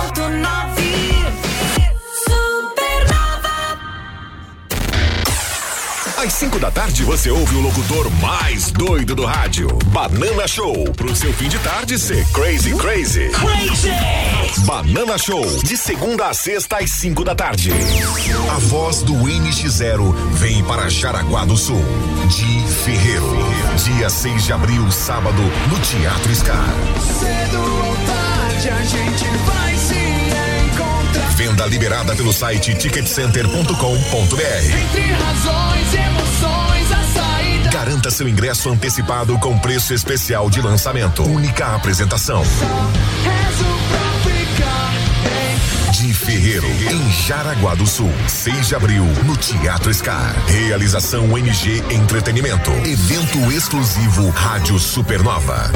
[0.00, 1.19] 101.9
[6.22, 9.68] Às 5 da tarde você ouve o locutor mais doido do rádio.
[9.86, 10.84] Banana Show.
[10.92, 13.30] Pro seu fim de tarde ser crazy, crazy.
[14.66, 15.42] Banana Show.
[15.62, 17.72] De segunda a sexta às 5 da tarde.
[18.54, 21.82] A voz do NX0 vem para Jaraguá do Sul.
[22.28, 23.38] De Ferreiro.
[23.82, 25.40] Dia 6 de abril, sábado,
[25.70, 26.74] no Teatro Scar.
[27.18, 29.99] Cedo ou tarde a gente vai se.
[31.36, 33.74] Venda liberada pelo site ticketcenter.com.br.
[33.74, 37.70] Entre razões, emoções, a saída.
[37.70, 41.22] Garanta seu ingresso antecipado com preço especial de lançamento.
[41.22, 42.42] Única apresentação.
[45.92, 48.10] De Ferreiro, em Jaraguá do Sul.
[48.26, 50.34] 6 de abril, no Teatro Scar.
[50.46, 52.70] Realização MG Entretenimento.
[52.84, 55.70] Evento exclusivo Rádio Supernova.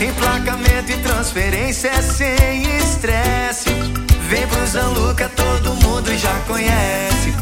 [0.00, 3.99] Emplacamento e transferência é sem estresse.
[4.30, 7.34] Vem pro Zanluca, todo mundo já conhece.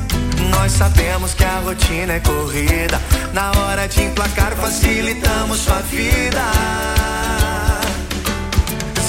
[0.51, 2.99] Nós sabemos que a rotina é corrida.
[3.34, 6.41] Na hora de emplacar, facilitamos sua vida.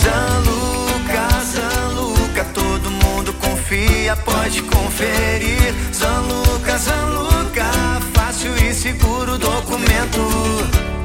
[0.04, 5.74] Zanluca, Zanluca, todo mundo confia, pode conferir.
[5.94, 7.72] Zanluca, Zanluca,
[8.14, 10.99] fácil e seguro documento.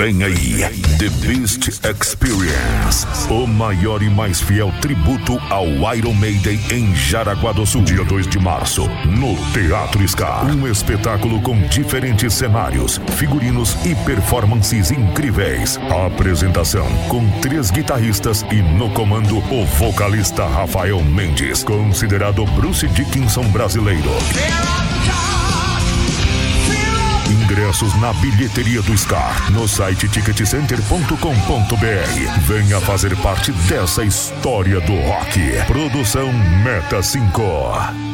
[0.00, 0.64] Vem aí,
[0.98, 7.66] The Beast Experience, o maior e mais fiel tributo ao Iron Maiden em Jaraguá do
[7.66, 10.46] Sul, dia 2 de março, no Teatro Scar.
[10.46, 15.78] Um espetáculo com diferentes cenários, figurinos e performances incríveis.
[15.90, 23.44] A apresentação com três guitarristas e no comando o vocalista Rafael Mendes, considerado Bruce Dickinson
[23.50, 24.08] brasileiro.
[27.50, 32.40] Ingressos na bilheteria do Scar, no site ticketcenter.com.br.
[32.42, 35.40] Venha fazer parte dessa história do rock.
[35.66, 38.09] Produção Meta 5.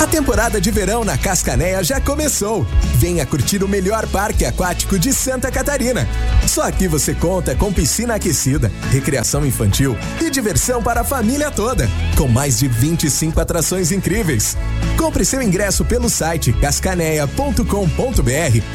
[0.00, 2.66] A temporada de verão na Cascanéia já começou.
[2.94, 6.08] Venha curtir o melhor parque aquático de Santa Catarina.
[6.48, 11.86] Só aqui você conta com piscina aquecida, recreação infantil e diversão para a família toda,
[12.16, 14.56] com mais de 25 atrações incríveis.
[14.96, 17.62] Compre seu ingresso pelo site cascaneia.com.br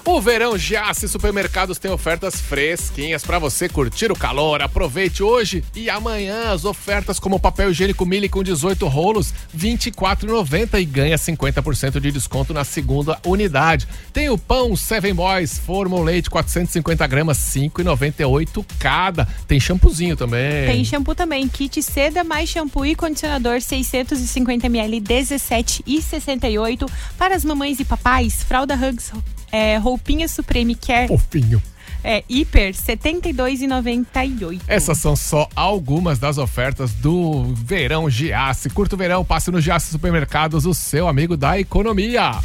[0.09, 4.59] O verão Giasse Supermercados tem ofertas fresquinhas para você curtir o calor.
[4.59, 10.81] Aproveite hoje e amanhã as ofertas como papel higiênico Mili com 18 rolos, R$ 24,90
[10.81, 13.87] e ganha 50% de desconto na segunda unidade.
[14.11, 19.27] Tem o pão Seven Boys Formal Leite 450 gramas, 5,98 cada.
[19.47, 20.65] Tem shampoozinho também.
[20.65, 27.79] Tem shampoo também, kit seda mais shampoo e condicionador 650 ml 17,68 para as mamães
[27.79, 28.41] e papais.
[28.41, 29.13] Fralda Hugs
[29.51, 31.07] é, roupinha Supreme Care.
[31.07, 31.61] Fofinho.
[32.03, 34.61] É, hiper, R$ 72,98.
[34.67, 38.69] Essas são só algumas das ofertas do Verão Giasse.
[38.69, 42.39] Curta o verão, passe no Giasse Supermercados, o seu amigo da economia.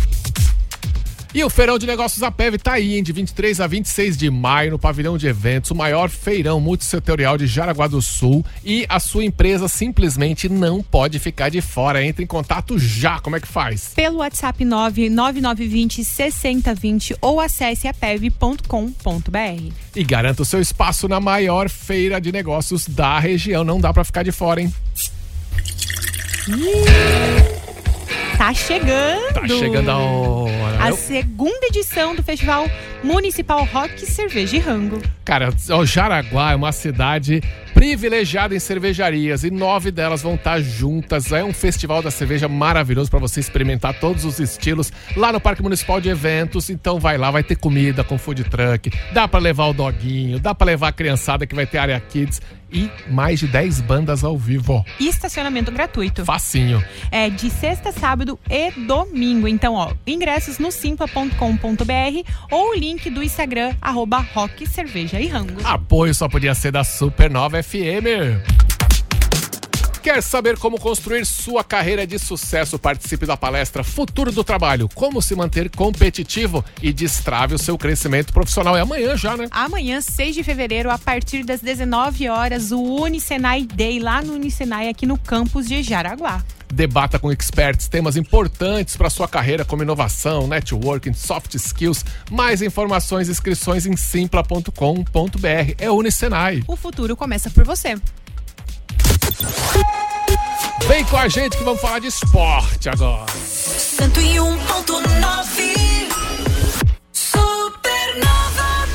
[1.35, 3.03] E o Feirão de Negócios APEV tá aí, hein?
[3.03, 7.49] De 23 a 26 de maio, no pavilhão de eventos, o maior feirão multissetorial de
[7.49, 8.47] Jaraguá do Sul.
[8.64, 12.05] E a sua empresa simplesmente não pode ficar de fora.
[12.05, 13.18] Entre em contato já.
[13.18, 13.91] Como é que faz?
[13.97, 19.72] Pelo WhatsApp 99920 6020 ou acesse apev.com.br.
[19.97, 23.64] E garanta o seu espaço na maior feira de negócios da região.
[23.64, 24.72] Não dá pra ficar de fora, hein?
[28.37, 29.32] Tá chegando.
[29.32, 30.85] Tá chegando a hora.
[30.85, 32.68] A segunda edição do Festival
[33.03, 35.01] Municipal Rock, Cerveja e Rango.
[35.24, 41.32] Cara, o Jaraguá é uma cidade privilegiada em cervejarias e nove delas vão estar juntas.
[41.32, 45.62] É um festival da cerveja maravilhoso para você experimentar todos os estilos lá no Parque
[45.62, 46.70] Municipal de Eventos.
[46.70, 50.55] Então vai lá, vai ter comida com food truck, dá para levar o doguinho, dá
[50.55, 52.41] para levar a criançada que vai ter área kids
[52.75, 54.85] e mais de 10 bandas ao vivo.
[54.99, 56.25] E estacionamento gratuito.
[56.25, 56.85] Facinho.
[57.11, 59.47] É de sexta, sábado e domingo.
[59.47, 65.64] Então, ó, ingressos no simpla.com.br ou o link do Instagram, arroba Rock, Cerveja e Rango.
[65.64, 68.63] Apoio só podia ser da Supernova FM.
[70.05, 72.78] Quer saber como construir sua carreira de sucesso?
[72.78, 74.86] Participe da palestra Futuro do Trabalho.
[74.94, 78.76] Como se manter competitivo e destrave o seu crescimento profissional.
[78.76, 79.48] É amanhã já, né?
[79.50, 84.90] Amanhã, 6 de fevereiro, a partir das 19 horas, o Unicenai Day lá no Unicenai,
[84.90, 86.44] aqui no campus de Jaraguá.
[86.70, 92.05] Debata com experts temas importantes para sua carreira, como inovação, networking, soft skills.
[92.30, 95.74] Mais informações e inscrições em simpla.com.br.
[95.78, 96.62] É Unicenai.
[96.68, 97.96] O futuro começa por você.
[100.87, 103.26] Vem com a gente que vamos falar de esporte agora.
[103.32, 104.55] 101.9
[107.12, 108.87] Supernova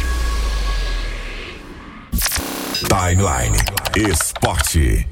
[2.87, 3.57] Timeline
[3.95, 5.07] Esporte.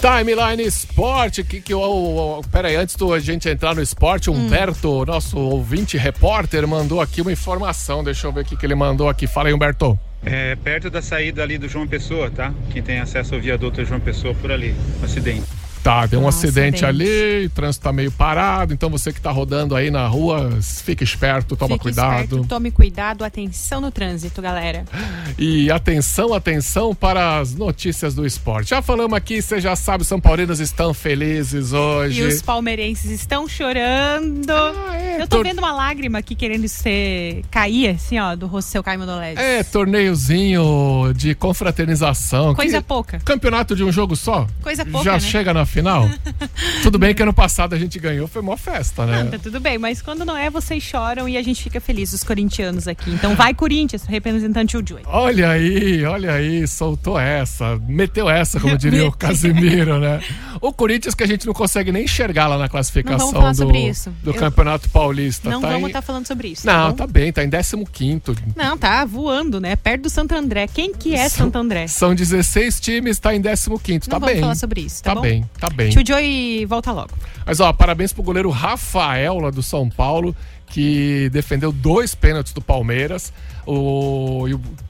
[0.00, 2.42] Timeline Esporte, que que o.
[2.52, 4.34] Pera aí, antes da gente entrar no esporte, Hum.
[4.34, 8.04] Humberto, nosso ouvinte repórter, mandou aqui uma informação.
[8.04, 9.26] Deixa eu ver o que que ele mandou aqui.
[9.26, 9.98] Fala aí, Humberto.
[10.26, 12.52] É perto da saída ali do João Pessoa, tá?
[12.72, 15.44] Quem tem acesso ao viaduto é João Pessoa por ali, acidente.
[15.84, 16.84] Tá, deu um Um acidente, acidente.
[16.86, 20.50] ali, o trânsito tá meio parado, então você que tá rodando aí na rua,
[20.82, 22.22] fique esperto, toma Fique cuidado.
[22.22, 24.86] esperto, tome cuidado, atenção no trânsito, galera.
[25.38, 28.70] E atenção, atenção para as notícias do esporte.
[28.70, 32.22] Já falamos aqui, você já sabe, os São Paulinos estão felizes hoje.
[32.22, 34.50] E os palmeirenses estão chorando.
[35.18, 38.72] Eu tô tor- vendo uma lágrima aqui querendo ser cair, assim, ó, do rosto do
[38.72, 39.36] seu Caimo Dolés.
[39.38, 42.54] É, torneiozinho de confraternização.
[42.54, 43.18] Coisa que- pouca.
[43.24, 44.46] Campeonato de um jogo só?
[44.62, 45.20] Coisa pouca, Já né?
[45.20, 46.08] chega na final?
[46.82, 49.24] Tudo bem que ano passado a gente ganhou, foi mó festa, né?
[49.24, 52.12] Não, tá tudo bem, mas quando não é, vocês choram e a gente fica feliz,
[52.12, 53.10] os corintianos aqui.
[53.10, 55.02] Então vai, Corinthians, representante o Joey.
[55.06, 59.12] Olha aí, olha aí, soltou essa, meteu essa, como diria o.
[59.24, 60.20] Casimiro, né?
[60.60, 63.66] O Corinthians que a gente não consegue nem enxergar lá na classificação do,
[64.22, 65.48] do Eu- Campeonato Paulista.
[65.50, 66.66] Não tá vamos em- estar falando sobre isso.
[66.66, 66.96] Não, bom?
[66.96, 68.36] tá bem, tá em 15º.
[68.54, 69.76] Não, tá voando, né?
[69.76, 70.66] Perto do Santo André.
[70.66, 71.86] Quem que é Santo André?
[71.88, 74.40] São 16 times, tá em 15º, tá Não vamos bem.
[74.40, 75.20] falar sobre isso, tá bom?
[75.22, 75.90] bem, tá bem.
[75.90, 77.10] Tio Joey volta logo.
[77.46, 80.34] Mas ó, parabéns pro goleiro Rafael lá do São Paulo,
[80.66, 83.32] que defendeu dois pênaltis do Palmeiras.
[83.66, 84.46] O,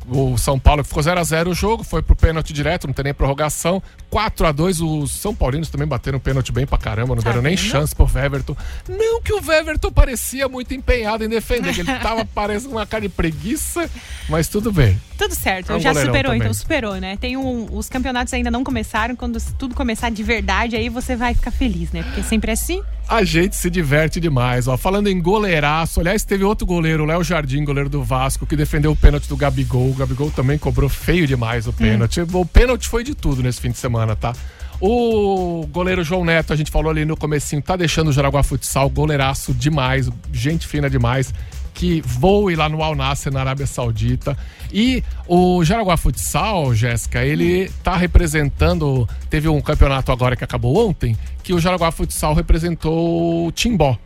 [0.09, 3.05] o, São Paulo ficou 0 a 0 o jogo, foi pro pênalti direto, não tem
[3.05, 3.83] nem prorrogação.
[4.11, 7.43] 4 a 2 os São Paulinos também bateram pênalti bem pra caramba, não Tá deram
[7.43, 7.65] nem vendo?
[7.67, 8.57] chance pro Everton.
[8.89, 13.03] Não que o Everton parecia muito empenhado em defender, que ele tava parecendo uma cara
[13.03, 13.89] de preguiça,
[14.29, 15.01] mas tudo bem.
[15.17, 16.41] Tudo certo, É um já superou, também.
[16.41, 17.17] então superou, né?
[17.17, 21.35] Tem um, os campeonatos ainda não começaram, quando tudo começar de verdade, aí você vai
[21.35, 22.03] ficar feliz, né?
[22.03, 22.83] Porque sempre é assim.
[23.07, 24.77] A gente se diverte demais, ó.
[24.77, 28.93] Falando em goleiraço, aliás, teve outro goleiro, o Léo Jardim, goleiro do Vasco, que defendeu
[28.93, 29.91] o pênalti do Gabigol.
[29.91, 32.21] O Gabigol também cobrou feio demais o pênalti.
[32.21, 34.33] O pênalti foi de tudo nesse fim de semana, tá?
[34.81, 38.89] O goleiro João Neto, a gente falou ali no comecinho, tá deixando o Jaraguá Futsal,
[38.91, 41.33] goleiraço demais, gente fina demais,
[41.73, 44.37] que voe lá no Al Nassr, na Arábia Saudita.
[44.75, 49.09] E o Jaraguá Futsal, Jéssica, ele tá representando.
[49.31, 53.97] Teve um campeonato agora que acabou ontem, que o Jaraguá Futsal representou o Timbó.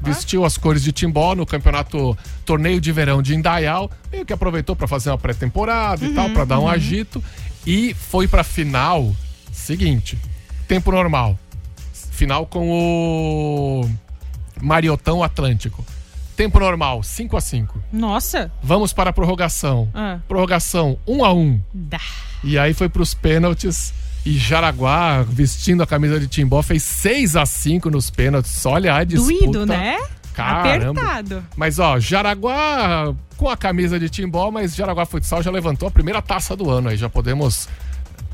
[0.00, 4.74] Vestiu as cores de Timbó no campeonato Torneio de Verão de Indaial, meio que aproveitou
[4.74, 6.68] para fazer uma pré-temporada e tal, para dar um uhum.
[6.68, 7.22] agito.
[7.66, 9.14] E foi pra final,
[9.52, 10.18] seguinte,
[10.66, 11.38] tempo normal.
[12.12, 13.90] Final com o
[14.62, 15.84] Mariotão Atlântico.
[16.38, 18.48] Tempo normal, 5 a 5 Nossa!
[18.62, 19.88] Vamos para a prorrogação.
[19.92, 20.20] Ah.
[20.28, 22.00] Prorrogação 1 a 1 Dá.
[22.44, 23.92] E aí foi pros pênaltis.
[24.24, 28.64] E Jaraguá, vestindo a camisa de Timbó, fez 6 a 5 nos pênaltis.
[28.64, 29.34] Olha a disputa.
[29.34, 29.98] Doído, né?
[30.32, 31.00] Caramba.
[31.00, 31.44] Apertado.
[31.56, 36.22] Mas ó, Jaraguá com a camisa de Timbó, mas Jaraguá Futsal já levantou a primeira
[36.22, 36.96] taça do ano aí.
[36.96, 37.68] Já podemos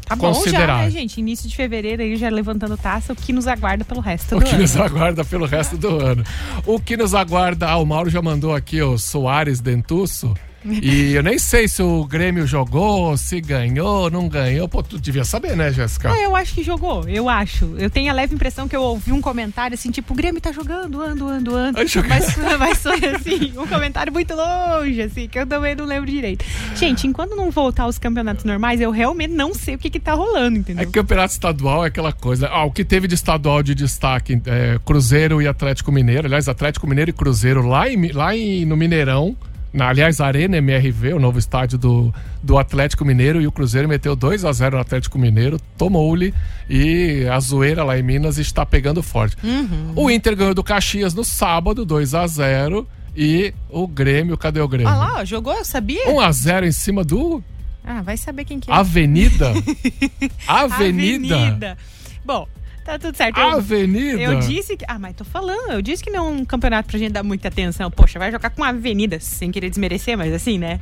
[0.06, 0.78] Tá bom já, considerar.
[0.84, 1.18] né, gente?
[1.18, 4.44] Início de fevereiro aí já levantando taça, o que nos aguarda pelo resto O do
[4.44, 4.62] que ano.
[4.62, 6.24] nos aguarda pelo resto do ano.
[6.66, 7.68] O que nos aguarda.
[7.68, 10.34] Ah, o Mauro já mandou aqui o Soares Dentuço.
[10.64, 14.68] E eu nem sei se o Grêmio jogou, se ganhou, não ganhou.
[14.68, 16.10] Pô, tu devia saber, né, Jéssica?
[16.10, 17.74] Ah, eu acho que jogou, eu acho.
[17.78, 20.52] Eu tenho a leve impressão que eu ouvi um comentário assim, tipo, o Grêmio tá
[20.52, 21.78] jogando, ando, ando, ando.
[21.78, 21.86] Ai.
[22.08, 26.44] Mas, mas foi assim, um comentário muito longe, assim, que eu também não lembro direito.
[26.74, 30.14] Gente, enquanto não voltar aos campeonatos normais, eu realmente não sei o que que tá
[30.14, 30.86] rolando, É entendeu?
[30.86, 32.48] que campeonato estadual é aquela coisa.
[32.48, 36.26] Ah, o que teve de estadual de destaque é Cruzeiro e Atlético Mineiro.
[36.26, 39.36] Aliás, Atlético Mineiro e Cruzeiro lá, em, lá em, no Mineirão.
[39.74, 43.42] Na, aliás, Arena MRV, o novo estádio do, do Atlético Mineiro.
[43.42, 46.32] E o Cruzeiro meteu 2 a 0 no Atlético Mineiro, tomou-lhe.
[46.70, 49.36] E a zoeira lá em Minas está pegando forte.
[49.42, 49.92] Uhum.
[49.96, 54.68] O Inter ganhou do Caxias no sábado, 2 a 0 E o Grêmio, cadê o
[54.68, 54.92] Grêmio?
[54.92, 56.08] Ah lá, jogou, eu sabia?
[56.08, 57.42] 1 a 0 em cima do
[57.84, 58.74] Ah, vai saber quem que é.
[58.74, 59.52] Avenida.
[60.46, 61.36] Avenida.
[61.36, 61.78] Avenida.
[62.24, 62.46] Bom,
[62.84, 63.38] tá tudo certo.
[63.38, 64.20] Eu- Avenida.
[64.20, 64.84] Eu disse que.
[64.86, 65.72] Ah, mas tô falando.
[65.72, 67.90] Eu disse que não é um campeonato pra gente dar muita atenção.
[67.90, 70.78] Poxa, vai jogar com Avenida, sem querer desmerecer, mas assim, né?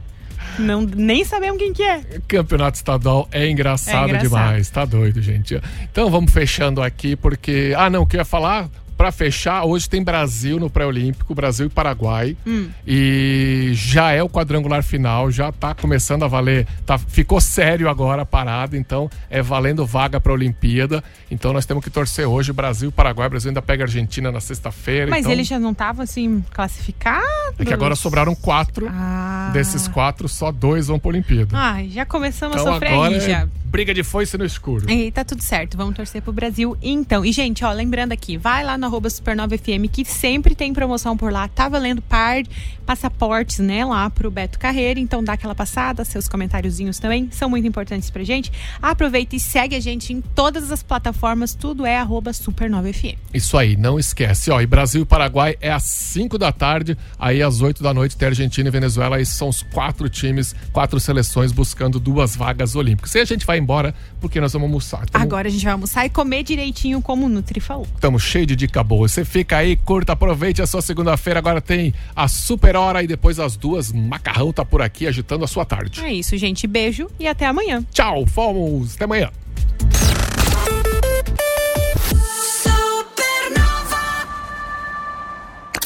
[0.59, 2.01] Não, nem sabemos quem que é.
[2.27, 4.29] Campeonato estadual é engraçado, É engraçado.
[4.29, 5.59] demais, tá doido, gente.
[5.91, 7.73] Então vamos fechando aqui, porque.
[7.77, 8.69] Ah, não, o que eu ia falar?
[9.03, 12.37] Pra fechar, hoje tem Brasil no pré-olímpico, Brasil e Paraguai.
[12.47, 12.69] Hum.
[12.87, 16.69] E já é o quadrangular final, já tá começando a valer.
[16.87, 21.03] Tá, ficou sério agora a parada, então é valendo vaga pra Olimpíada.
[21.29, 23.27] Então nós temos que torcer hoje Brasil e Paraguai.
[23.27, 25.11] O Brasil ainda pega a Argentina na sexta-feira.
[25.11, 27.27] Mas então, eles já não estavam assim classificados?
[27.59, 28.87] É que agora sobraram quatro.
[28.89, 29.51] Ah.
[29.53, 31.49] Desses quatro, só dois vão pra Olimpíada.
[31.59, 33.41] Ai, já começamos então a sofrer agora aí já.
[33.41, 34.89] é briga de foice no escuro.
[34.91, 37.25] E tá tudo certo, vamos torcer pro Brasil então.
[37.25, 41.17] E, gente, ó, lembrando aqui, vai lá no arroba Supernova FM, que sempre tem promoção
[41.17, 41.49] por lá.
[41.49, 42.43] Tá valendo par
[42.83, 45.01] passaportes, né, lá pro Beto Carreira.
[45.01, 48.53] Então dá aquela passada, seus comentáriozinhos também são muito importantes pra gente.
[48.81, 53.17] Aproveita e segue a gente em todas as plataformas, tudo é arroba Supernova FM.
[53.33, 54.51] Isso aí, não esquece.
[54.51, 58.17] Ó, e Brasil e Paraguai é às 5 da tarde, aí às 8 da noite
[58.17, 59.17] tem Argentina e Venezuela.
[59.17, 63.15] Aí são os quatro times, quatro seleções buscando duas vagas olímpicas.
[63.15, 65.07] E a gente vai embora, porque nós vamos almoçar.
[65.07, 67.87] Tamo, Agora a gente vai almoçar e comer direitinho, como o Nutri falou.
[67.95, 69.09] Estamos cheios de dica boa.
[69.09, 71.39] Você fica aí, curta, aproveite a sua segunda-feira.
[71.39, 73.93] Agora tem a super hora e depois as duas.
[73.93, 76.05] Macarrão tá por aqui agitando a sua tarde.
[76.05, 76.67] É isso, gente.
[76.67, 77.85] Beijo e até amanhã.
[77.93, 78.95] Tchau, fomos.
[78.95, 79.31] Até amanhã.